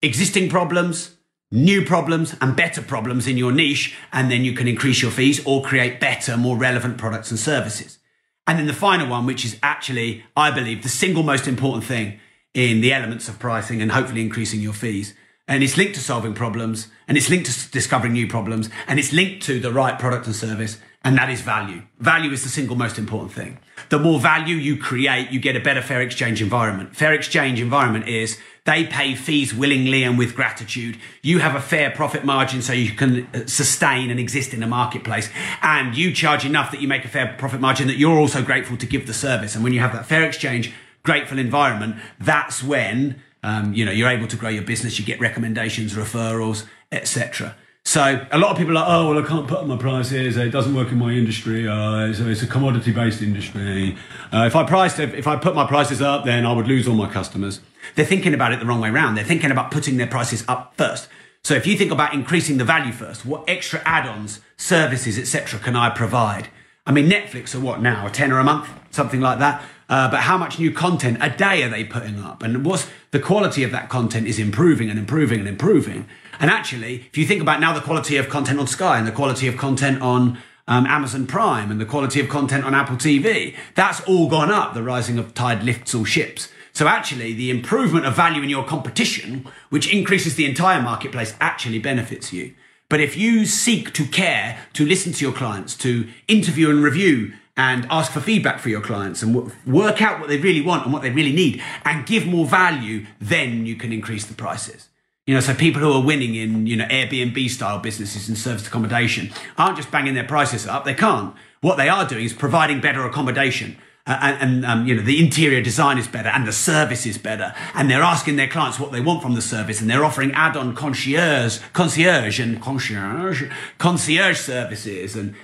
existing 0.00 0.48
problems, 0.48 1.13
new 1.54 1.84
problems, 1.84 2.36
and 2.40 2.56
better 2.56 2.82
problems 2.82 3.26
in 3.26 3.38
your 3.38 3.52
niche. 3.52 3.96
And 4.12 4.30
then 4.30 4.44
you 4.44 4.52
can 4.52 4.68
increase 4.68 5.00
your 5.00 5.10
fees 5.10 5.44
or 5.46 5.62
create 5.62 6.00
better, 6.00 6.36
more 6.36 6.56
relevant 6.56 6.98
products 6.98 7.30
and 7.30 7.40
services. 7.40 7.98
And 8.46 8.58
then 8.58 8.66
the 8.66 8.74
final 8.74 9.08
one, 9.08 9.24
which 9.24 9.44
is 9.44 9.58
actually, 9.62 10.24
I 10.36 10.50
believe, 10.50 10.82
the 10.82 10.88
single 10.88 11.22
most 11.22 11.48
important 11.48 11.84
thing 11.84 12.20
in 12.52 12.80
the 12.80 12.92
elements 12.92 13.28
of 13.28 13.38
pricing 13.38 13.80
and 13.80 13.92
hopefully 13.92 14.20
increasing 14.20 14.60
your 14.60 14.74
fees 14.74 15.14
and 15.46 15.62
it's 15.62 15.76
linked 15.76 15.94
to 15.94 16.00
solving 16.00 16.34
problems 16.34 16.88
and 17.06 17.18
it's 17.18 17.28
linked 17.28 17.50
to 17.50 17.70
discovering 17.70 18.12
new 18.12 18.26
problems 18.26 18.70
and 18.86 18.98
it's 18.98 19.12
linked 19.12 19.42
to 19.42 19.60
the 19.60 19.72
right 19.72 19.98
product 19.98 20.26
and 20.26 20.34
service 20.34 20.78
and 21.02 21.18
that 21.18 21.28
is 21.28 21.40
value 21.40 21.82
value 21.98 22.30
is 22.30 22.42
the 22.42 22.48
single 22.48 22.76
most 22.76 22.98
important 22.98 23.32
thing 23.32 23.58
the 23.90 23.98
more 23.98 24.18
value 24.18 24.56
you 24.56 24.76
create 24.76 25.30
you 25.30 25.38
get 25.38 25.56
a 25.56 25.60
better 25.60 25.82
fair 25.82 26.00
exchange 26.00 26.40
environment 26.40 26.96
fair 26.96 27.12
exchange 27.12 27.60
environment 27.60 28.08
is 28.08 28.38
they 28.64 28.84
pay 28.84 29.14
fees 29.14 29.54
willingly 29.54 30.02
and 30.02 30.18
with 30.18 30.34
gratitude 30.34 30.98
you 31.22 31.38
have 31.38 31.54
a 31.54 31.60
fair 31.60 31.90
profit 31.90 32.24
margin 32.24 32.62
so 32.62 32.72
you 32.72 32.90
can 32.92 33.26
uh, 33.34 33.46
sustain 33.46 34.10
and 34.10 34.18
exist 34.18 34.54
in 34.54 34.60
the 34.60 34.66
marketplace 34.66 35.30
and 35.62 35.96
you 35.96 36.12
charge 36.12 36.44
enough 36.44 36.70
that 36.70 36.80
you 36.80 36.88
make 36.88 37.04
a 37.04 37.08
fair 37.08 37.34
profit 37.38 37.60
margin 37.60 37.86
that 37.86 37.96
you're 37.96 38.18
also 38.18 38.42
grateful 38.42 38.76
to 38.76 38.86
give 38.86 39.06
the 39.06 39.14
service 39.14 39.54
and 39.54 39.62
when 39.62 39.72
you 39.72 39.80
have 39.80 39.92
that 39.92 40.06
fair 40.06 40.24
exchange 40.24 40.72
grateful 41.02 41.38
environment 41.38 41.96
that's 42.18 42.62
when 42.62 43.20
um, 43.44 43.74
you 43.74 43.84
know, 43.84 43.92
you're 43.92 44.08
able 44.08 44.26
to 44.26 44.36
grow 44.36 44.48
your 44.48 44.62
business, 44.62 44.98
you 44.98 45.04
get 45.04 45.20
recommendations, 45.20 45.94
referrals, 45.94 46.66
etc. 46.90 47.54
So 47.84 48.26
a 48.32 48.38
lot 48.38 48.52
of 48.52 48.56
people 48.56 48.72
are 48.72 48.80
like, 48.80 48.88
oh, 48.88 49.10
well, 49.10 49.22
I 49.22 49.28
can't 49.28 49.46
put 49.46 49.58
up 49.58 49.66
my 49.66 49.76
prices. 49.76 50.38
It 50.38 50.48
doesn't 50.48 50.74
work 50.74 50.90
in 50.90 50.98
my 50.98 51.12
industry. 51.12 51.68
Uh, 51.68 52.06
it's, 52.06 52.20
a, 52.20 52.30
it's 52.30 52.42
a 52.42 52.46
commodity-based 52.46 53.20
industry. 53.20 53.98
Uh, 54.32 54.44
if 54.46 54.56
I 54.56 54.64
priced, 54.64 54.98
if 54.98 55.26
I 55.26 55.36
put 55.36 55.54
my 55.54 55.66
prices 55.66 56.00
up, 56.00 56.24
then 56.24 56.46
I 56.46 56.54
would 56.54 56.66
lose 56.66 56.88
all 56.88 56.94
my 56.94 57.10
customers. 57.10 57.60
They're 57.94 58.04
thinking 58.04 58.34
about 58.34 58.52
it 58.52 58.60
the 58.60 58.66
wrong 58.66 58.80
way 58.80 58.90
around. 58.90 59.14
They're 59.14 59.24
thinking 59.24 59.50
about 59.50 59.70
putting 59.70 59.96
their 59.96 60.06
prices 60.06 60.44
up 60.48 60.74
first. 60.76 61.08
So 61.42 61.54
if 61.54 61.66
you 61.66 61.76
think 61.76 61.90
about 61.90 62.14
increasing 62.14 62.56
the 62.56 62.64
value 62.64 62.92
first, 62.92 63.26
what 63.26 63.44
extra 63.48 63.82
add-ons, 63.84 64.40
services, 64.56 65.18
etc., 65.18 65.60
can 65.60 65.76
I 65.76 65.90
provide? 65.90 66.48
I 66.86 66.92
mean, 66.92 67.08
Netflix 67.08 67.54
are 67.54 67.60
what 67.60 67.80
now? 67.80 68.06
A 68.06 68.10
tenner 68.10 68.38
a 68.38 68.44
month, 68.44 68.68
something 68.90 69.20
like 69.20 69.38
that. 69.38 69.62
Uh, 69.88 70.10
but 70.10 70.20
how 70.20 70.38
much 70.38 70.58
new 70.58 70.72
content 70.72 71.18
a 71.20 71.28
day 71.28 71.62
are 71.62 71.68
they 71.68 71.84
putting 71.84 72.18
up? 72.18 72.42
And 72.42 72.64
what's 72.64 72.88
the 73.14 73.20
quality 73.20 73.62
of 73.62 73.70
that 73.70 73.88
content 73.88 74.26
is 74.26 74.40
improving 74.40 74.90
and 74.90 74.98
improving 74.98 75.38
and 75.38 75.48
improving. 75.48 76.08
And 76.40 76.50
actually, 76.50 77.06
if 77.12 77.16
you 77.16 77.24
think 77.24 77.40
about 77.40 77.60
now 77.60 77.72
the 77.72 77.80
quality 77.80 78.16
of 78.16 78.28
content 78.28 78.58
on 78.58 78.66
Sky 78.66 78.98
and 78.98 79.06
the 79.06 79.12
quality 79.12 79.46
of 79.46 79.56
content 79.56 80.02
on 80.02 80.36
um, 80.66 80.84
Amazon 80.86 81.24
Prime 81.28 81.70
and 81.70 81.80
the 81.80 81.84
quality 81.84 82.18
of 82.18 82.28
content 82.28 82.64
on 82.64 82.74
Apple 82.74 82.96
TV, 82.96 83.54
that's 83.76 84.00
all 84.00 84.28
gone 84.28 84.50
up. 84.50 84.74
The 84.74 84.82
rising 84.82 85.16
of 85.16 85.32
tide 85.32 85.62
lifts 85.62 85.94
all 85.94 86.04
ships. 86.04 86.48
So 86.74 86.88
actually, 86.88 87.32
the 87.32 87.50
improvement 87.50 88.04
of 88.04 88.16
value 88.16 88.42
in 88.42 88.48
your 88.48 88.64
competition, 88.64 89.46
which 89.70 89.92
increases 89.92 90.34
the 90.34 90.44
entire 90.44 90.82
marketplace, 90.82 91.34
actually 91.40 91.78
benefits 91.78 92.32
you. 92.32 92.54
But 92.88 93.00
if 93.00 93.16
you 93.16 93.46
seek 93.46 93.92
to 93.94 94.04
care, 94.04 94.58
to 94.74 94.84
listen 94.84 95.12
to 95.12 95.24
your 95.24 95.32
clients, 95.32 95.76
to 95.78 96.08
interview 96.26 96.70
and 96.70 96.82
review 96.82 97.32
and 97.56 97.86
ask 97.90 98.10
for 98.10 98.20
feedback 98.20 98.58
for 98.58 98.68
your 98.68 98.80
clients 98.80 99.22
and 99.22 99.52
work 99.64 100.02
out 100.02 100.18
what 100.18 100.28
they 100.28 100.36
really 100.36 100.60
want 100.60 100.84
and 100.84 100.92
what 100.92 101.02
they 101.02 101.10
really 101.10 101.32
need 101.32 101.62
and 101.84 102.06
give 102.06 102.26
more 102.26 102.44
value, 102.44 103.06
then 103.20 103.64
you 103.64 103.76
can 103.76 103.92
increase 103.92 104.26
the 104.26 104.34
prices. 104.34 104.88
You 105.26 105.34
know, 105.34 105.40
so 105.40 105.54
people 105.54 105.80
who 105.80 105.92
are 105.92 106.02
winning 106.02 106.34
in, 106.34 106.66
you 106.66 106.76
know, 106.76 106.86
Airbnb 106.86 107.48
style 107.48 107.78
businesses 107.78 108.28
and 108.28 108.36
service 108.36 108.66
accommodation 108.66 109.30
aren't 109.56 109.76
just 109.76 109.90
banging 109.90 110.14
their 110.14 110.24
prices 110.24 110.66
up. 110.66 110.84
They 110.84 110.92
can't. 110.92 111.34
What 111.60 111.76
they 111.76 111.88
are 111.88 112.06
doing 112.06 112.24
is 112.24 112.32
providing 112.32 112.80
better 112.80 113.06
accommodation. 113.06 113.78
And, 114.06 114.42
and 114.42 114.66
um, 114.66 114.86
you 114.86 114.94
know 114.94 115.02
the 115.02 115.18
interior 115.18 115.62
design 115.62 115.96
is 115.96 116.06
better 116.06 116.28
and 116.28 116.46
the 116.46 116.52
service 116.52 117.06
is 117.06 117.16
better 117.16 117.54
and 117.72 117.90
they're 117.90 118.02
asking 118.02 118.36
their 118.36 118.48
clients 118.48 118.78
what 118.78 118.92
they 118.92 119.00
want 119.00 119.22
from 119.22 119.34
the 119.34 119.40
service 119.40 119.80
and 119.80 119.88
they're 119.88 120.04
offering 120.04 120.30
add-on 120.32 120.74
concierge 120.74 121.58
concierge 121.72 122.38
and 122.38 122.60
concierge 122.60 123.50
concierge 123.78 124.38
services 124.38 125.16
and 125.16 125.34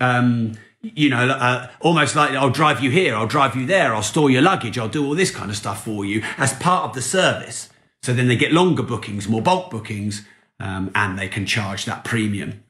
um, 0.00 0.58
you 0.80 1.08
know, 1.08 1.28
uh, 1.28 1.68
almost 1.80 2.14
like 2.14 2.30
I'll 2.32 2.50
drive 2.50 2.80
you 2.80 2.90
here, 2.90 3.14
I'll 3.14 3.26
drive 3.26 3.56
you 3.56 3.66
there, 3.66 3.94
I'll 3.94 4.02
store 4.02 4.30
your 4.30 4.42
luggage, 4.42 4.78
I'll 4.78 4.88
do 4.88 5.04
all 5.04 5.14
this 5.14 5.30
kind 5.30 5.50
of 5.50 5.56
stuff 5.56 5.84
for 5.84 6.04
you 6.04 6.22
as 6.36 6.52
part 6.54 6.84
of 6.84 6.94
the 6.94 7.02
service. 7.02 7.68
So 8.02 8.12
then 8.14 8.28
they 8.28 8.36
get 8.36 8.52
longer 8.52 8.82
bookings, 8.82 9.28
more 9.28 9.42
bulk 9.42 9.70
bookings, 9.70 10.24
um, 10.60 10.90
and 10.94 11.18
they 11.18 11.28
can 11.28 11.46
charge 11.46 11.84
that 11.86 12.04
premium. 12.04 12.62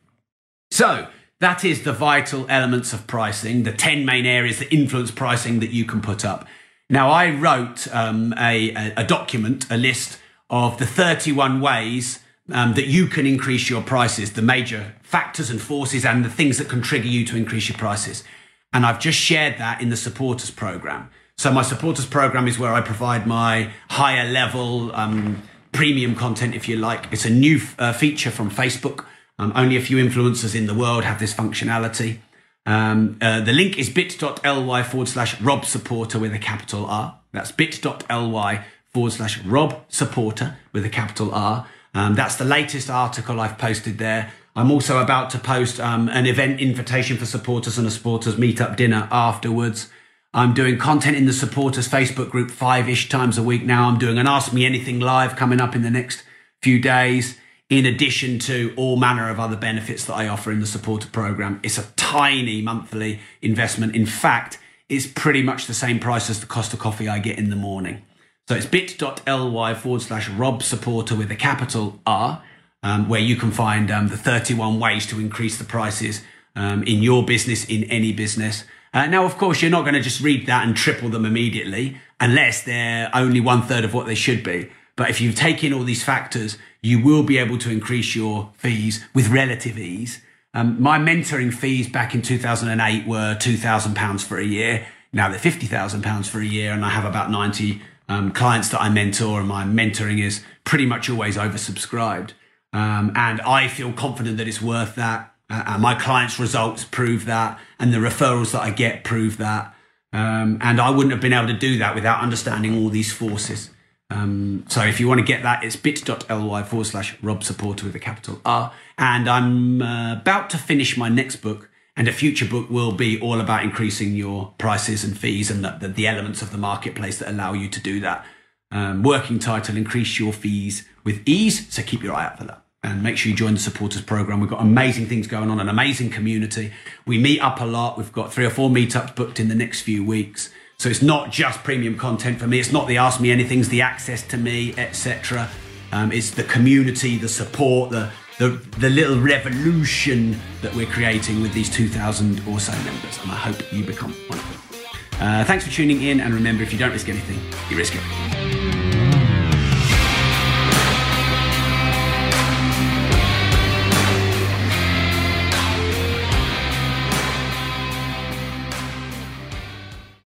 So 0.70 1.08
that 1.40 1.64
is 1.64 1.85
the 1.85 1.92
vital 1.92 2.46
elements 2.48 2.92
of 2.92 3.07
pricing, 3.07 3.62
the 3.62 3.72
10 3.72 4.05
main 4.05 4.27
areas 4.27 4.59
that 4.59 4.72
influence 4.72 5.11
pricing 5.11 5.61
that 5.61 5.70
you 5.70 5.85
can 5.85 6.01
put 6.01 6.24
up. 6.24 6.46
Now, 6.90 7.11
I 7.11 7.31
wrote 7.31 7.87
um, 7.94 8.35
a, 8.38 8.92
a 8.96 9.05
document, 9.05 9.66
a 9.70 9.77
list 9.77 10.18
of 10.51 10.79
the 10.79 10.87
31 10.87 11.61
ways 11.61 12.20
um, 12.51 12.74
that 12.74 12.87
you 12.87 13.07
can 13.07 13.27
increase 13.27 13.68
your 13.68 13.83
prices, 13.83 14.33
the 14.33 14.42
major 14.42 14.94
factors 15.03 15.51
and 15.51 15.61
forces 15.61 16.05
and 16.05 16.24
the 16.24 16.31
things 16.31 16.59
that 16.59 16.68
can 16.68 16.81
trigger 16.81 17.07
you 17.07 17.24
to 17.27 17.37
increase 17.37 17.68
your 17.68 17.79
prices. 17.79 18.24
And 18.72 18.85
I've 18.85 19.01
just 19.01 19.18
shared 19.18 19.59
that 19.59 19.81
in 19.81 19.90
the 19.90 19.96
supporters 19.96 20.51
program. 20.51 21.11
So 21.37 21.53
my 21.53 21.62
supporters 21.62 22.07
program 22.07 22.48
is 22.48 22.59
where 22.59 22.72
I 22.72 22.81
provide 22.81 23.27
my 23.27 23.70
higher 23.90 24.29
level 24.29 24.94
um, 24.96 25.42
premium 25.72 26.14
content, 26.14 26.55
if 26.55 26.68
you 26.68 26.77
like. 26.77 27.07
It's 27.12 27.24
a 27.24 27.31
new 27.31 27.61
uh, 27.79 27.92
feature 27.92 28.31
from 28.31 28.51
Facebook. 28.51 29.05
Um, 29.38 29.53
only 29.55 29.77
a 29.77 29.81
few 29.81 29.96
influencers 29.96 30.55
in 30.55 30.66
the 30.66 30.74
world 30.74 31.05
have 31.05 31.18
this 31.18 31.33
functionality. 31.33 32.18
Um, 32.66 33.18
uh, 33.20 33.40
the 33.40 33.53
link 33.53 33.79
is 33.79 33.88
bit.ly 33.88 34.83
forward 34.83 35.09
slash 35.09 35.40
Rob 35.40 35.64
Supporter 35.64 36.18
with 36.18 36.35
a 36.35 36.38
capital 36.38 36.87
R. 36.87 37.18
That's 37.33 37.53
bit.ly 37.53 38.64
forward 38.92 39.12
slash 39.12 39.42
Rob 39.44 39.85
Supporter 39.88 40.57
with 40.72 40.85
a 40.85 40.88
capital 40.88 41.35
R. 41.35 41.66
Um, 41.94 42.14
that's 42.14 42.37
the 42.37 42.44
latest 42.44 42.90
article 42.90 43.40
I've 43.40 43.59
posted 43.59 43.98
there. 43.98 44.33
I'm 44.55 44.70
also 44.70 45.01
about 45.01 45.31
to 45.31 45.38
post 45.38 45.79
um, 45.79 46.09
an 46.09 46.27
event 46.27 46.61
invitation 46.61 47.16
for 47.16 47.27
supporters 47.27 47.79
and 47.79 47.87
a 47.87 47.90
supporters 47.90 48.35
meetup 48.35 48.77
dinner 48.77 49.09
afterwards. 49.11 49.88
I'm 50.35 50.53
doing 50.53 50.79
content 50.79 51.16
in 51.16 51.27
the 51.27 51.33
supporters 51.33 51.88
Facebook 51.88 52.29
group 52.29 52.51
five 52.51 52.88
ish 52.88 53.09
times 53.09 53.38
a 53.38 53.42
week 53.42 53.64
now. 53.64 53.88
I'm 53.88 53.98
doing 53.98 54.18
an 54.18 54.27
Ask 54.27 54.53
Me 54.53 54.66
Anything 54.66 55.01
live 55.01 55.37
coming 55.37 55.61
up 55.61 55.74
in 55.74 55.83
the 55.83 55.90
next 55.90 56.22
few 56.61 56.81
days, 56.81 57.38
in 57.70 57.85
addition 57.85 58.38
to 58.38 58.72
all 58.76 58.96
manner 58.96 59.28
of 59.28 59.38
other 59.38 59.57
benefits 59.57 60.04
that 60.07 60.14
I 60.14 60.28
offer 60.28 60.50
in 60.50 60.61
the 60.61 60.66
supporter 60.66 61.09
program. 61.09 61.61
It's 61.62 61.78
a 61.78 61.87
tiny 61.96 62.62
monthly 62.62 63.20
investment. 63.42 63.94
In 63.94 64.07
fact, 64.07 64.59
it's 64.88 65.07
pretty 65.07 65.42
much 65.42 65.66
the 65.66 65.74
same 65.74 65.98
price 65.98 66.31
as 66.31 66.40
the 66.40 66.46
cost 66.46 66.72
of 66.72 66.78
coffee 66.78 67.09
I 67.09 67.18
get 67.18 67.38
in 67.38 67.50
the 67.50 67.57
morning. 67.57 68.02
So 68.48 68.54
it's 68.54 68.64
bit.ly 68.64 69.74
forward 69.74 70.00
slash 70.00 70.28
Rob 70.31 70.62
supporter 70.62 71.14
with 71.14 71.31
a 71.31 71.37
capital 71.37 72.00
R, 72.07 72.42
um, 72.83 73.09
where 73.09 73.20
you 73.20 73.37
can 73.37 73.50
find 73.50 73.90
um, 73.90 74.09
the 74.09 74.16
31 74.16 74.81
ways 74.81 75.04
to 75.09 75.20
increase 75.20 75.59
the 75.59 75.64
prices 75.64 76.22
um, 76.57 76.83
in 76.85 77.02
your 77.02 77.26
business, 77.26 77.66
in 77.66 77.85
any 77.85 78.12
business. 78.12 78.64
Uh, 78.94 79.07
now, 79.07 79.26
of 79.26 79.37
course, 79.37 79.61
you're 79.61 79.70
not 79.70 79.83
going 79.83 79.94
to 79.94 80.00
just 80.00 80.22
read 80.22 80.46
that 80.46 80.66
and 80.66 80.74
triple 80.74 81.11
them 81.11 81.26
immediately 81.26 82.00
unless 82.18 82.62
they're 82.62 83.11
only 83.12 83.40
one 83.40 83.61
third 83.61 83.85
of 83.85 83.92
what 83.92 84.07
they 84.07 84.14
should 84.14 84.42
be. 84.42 84.70
But 84.98 85.11
if 85.11 85.20
you 85.20 85.30
take 85.30 85.62
in 85.62 85.72
all 85.72 85.84
these 85.84 86.02
factors, 86.02 86.58
you 86.82 87.00
will 87.00 87.22
be 87.22 87.38
able 87.38 87.56
to 87.58 87.70
increase 87.70 88.16
your 88.16 88.50
fees 88.54 89.06
with 89.14 89.28
relative 89.28 89.78
ease. 89.78 90.20
Um, 90.54 90.82
my 90.82 90.98
mentoring 90.98 91.54
fees 91.54 91.88
back 91.88 92.16
in 92.16 92.20
2008 92.20 93.06
were 93.06 93.37
£2,000 93.37 94.24
for 94.24 94.38
a 94.38 94.44
year. 94.44 94.88
Now 95.12 95.28
they're 95.28 95.38
£50,000 95.38 96.28
for 96.28 96.40
a 96.40 96.44
year, 96.44 96.72
and 96.72 96.84
I 96.84 96.90
have 96.90 97.04
about 97.04 97.30
90 97.30 97.80
um, 98.08 98.32
clients 98.32 98.70
that 98.70 98.82
I 98.82 98.88
mentor, 98.88 99.38
and 99.38 99.48
my 99.48 99.62
mentoring 99.62 100.20
is 100.20 100.42
pretty 100.64 100.84
much 100.84 101.08
always 101.08 101.37
oversubscribed. 101.37 102.32
Um, 102.72 103.12
and 103.14 103.40
I 103.42 103.68
feel 103.68 103.92
confident 103.92 104.37
that 104.38 104.48
it's 104.48 104.61
worth 104.61 104.96
that. 104.96 105.32
Uh, 105.48 105.62
and 105.68 105.80
my 105.80 105.94
clients' 105.94 106.40
results 106.40 106.84
prove 106.84 107.24
that, 107.26 107.61
and 107.78 107.94
the 107.94 107.98
referrals 107.98 108.50
that 108.50 108.62
I 108.62 108.70
get 108.70 109.04
prove 109.04 109.37
that. 109.37 109.76
Um, 110.12 110.58
and 110.61 110.80
I 110.80 110.90
wouldn't 110.90 111.12
have 111.12 111.20
been 111.20 111.32
able 111.32 111.46
to 111.46 111.56
do 111.56 111.78
that 111.78 111.94
without 111.94 112.20
understanding 112.20 112.76
all 112.76 112.88
these 112.88 113.12
forces. 113.12 113.70
Um, 114.11 114.64
so 114.68 114.83
if 114.85 115.01
you 115.01 115.09
want 115.09 115.21
to 115.21 115.27
get 115.27 115.42
that, 115.42 115.62
it's 115.64 115.77
bit.ly 115.77 116.62
forward 116.62 116.87
slash 116.87 117.16
Rob 117.23 117.44
Supporter 117.44 117.87
with 117.87 117.94
a 117.94 117.99
capital 117.99 118.40
R. 118.44 118.73
And 118.97 119.29
I'm 119.29 119.83
uh, 119.83 120.14
about 120.14 120.51
to 120.51 120.59
finish 120.59 120.97
my 120.97 121.09
next 121.09 121.37
book, 121.37 121.68
and 121.97 122.09
a 122.09 122.12
future 122.12 122.47
book 122.47 122.71
will 122.71 122.92
be 122.92 123.21
all 123.21 123.40
about 123.40 123.64
increasing 123.64 124.14
your 124.14 124.55
prices 124.59 125.05
and 125.05 125.18
fees 125.18 125.51
and 125.51 125.64
the, 125.64 125.77
the, 125.81 125.88
the 125.88 126.07
elements 126.07 126.42
of 126.42 126.53
the 126.53 126.59
marketplace 126.59 127.18
that 127.18 127.29
allow 127.29 127.53
you 127.53 127.68
to 127.68 127.81
do 127.81 128.01
that. 128.01 128.25
Um, 128.71 129.03
working 129.03 129.38
title, 129.38 129.77
increase 129.77 130.18
your 130.18 130.33
fees 130.33 130.87
with 131.05 131.23
ease. 131.27 131.73
So 131.73 131.83
keep 131.83 132.03
your 132.03 132.14
eye 132.14 132.27
out 132.27 132.38
for 132.38 132.44
that. 132.44 132.64
and 132.83 133.03
make 133.03 133.16
sure 133.16 133.31
you 133.31 133.37
join 133.37 133.55
the 133.55 133.61
supporters 133.61 134.03
program. 134.03 134.40
We've 134.40 134.51
got 134.51 134.61
amazing 134.61 135.07
things 135.07 135.27
going 135.27 135.51
on, 135.51 135.61
an 135.61 135.68
amazing 135.68 136.11
community. 136.11 136.73
We 137.07 137.18
meet 137.18 137.40
up 137.40 137.61
a 137.61 137.64
lot. 137.64 137.99
We've 137.99 138.12
got 138.12 138.33
three 138.33 138.47
or 138.47 138.51
four 138.51 138.71
meetups 138.71 139.14
booked 139.14 139.40
in 139.40 139.49
the 139.49 139.55
next 139.55 139.83
few 139.83 140.05
weeks. 140.05 140.51
So 140.80 140.88
it's 140.88 141.02
not 141.02 141.32
just 141.32 141.64
premium 141.64 141.98
content 141.98 142.38
for 142.38 142.46
me. 142.46 142.60
It's 142.60 142.70
not 142.70 142.86
the 142.86 142.98
ask 142.98 143.20
me 143.20 143.32
anything's, 143.32 143.68
the 143.68 143.82
access 143.82 144.24
to 144.28 144.36
me, 144.36 144.74
etc. 144.78 145.50
Um, 145.90 146.12
it's 146.12 146.30
the 146.30 146.44
community, 146.44 147.18
the 147.18 147.28
support, 147.28 147.90
the, 147.90 148.12
the 148.38 148.50
the 148.78 148.88
little 148.88 149.18
revolution 149.18 150.38
that 150.62 150.72
we're 150.76 150.86
creating 150.86 151.42
with 151.42 151.52
these 151.52 151.68
2,000 151.68 152.42
or 152.46 152.60
so 152.60 152.70
members. 152.84 153.18
And 153.22 153.32
I 153.32 153.34
hope 153.34 153.72
you 153.72 153.84
become 153.84 154.12
one 154.28 154.38
of 154.38 154.70
them. 154.70 155.20
Uh, 155.20 155.44
thanks 155.44 155.64
for 155.64 155.72
tuning 155.72 156.00
in, 156.00 156.20
and 156.20 156.32
remember, 156.32 156.62
if 156.62 156.72
you 156.72 156.78
don't 156.78 156.92
risk 156.92 157.08
anything, 157.08 157.40
you 157.68 157.76
risk 157.76 157.96
everything. 157.96 158.58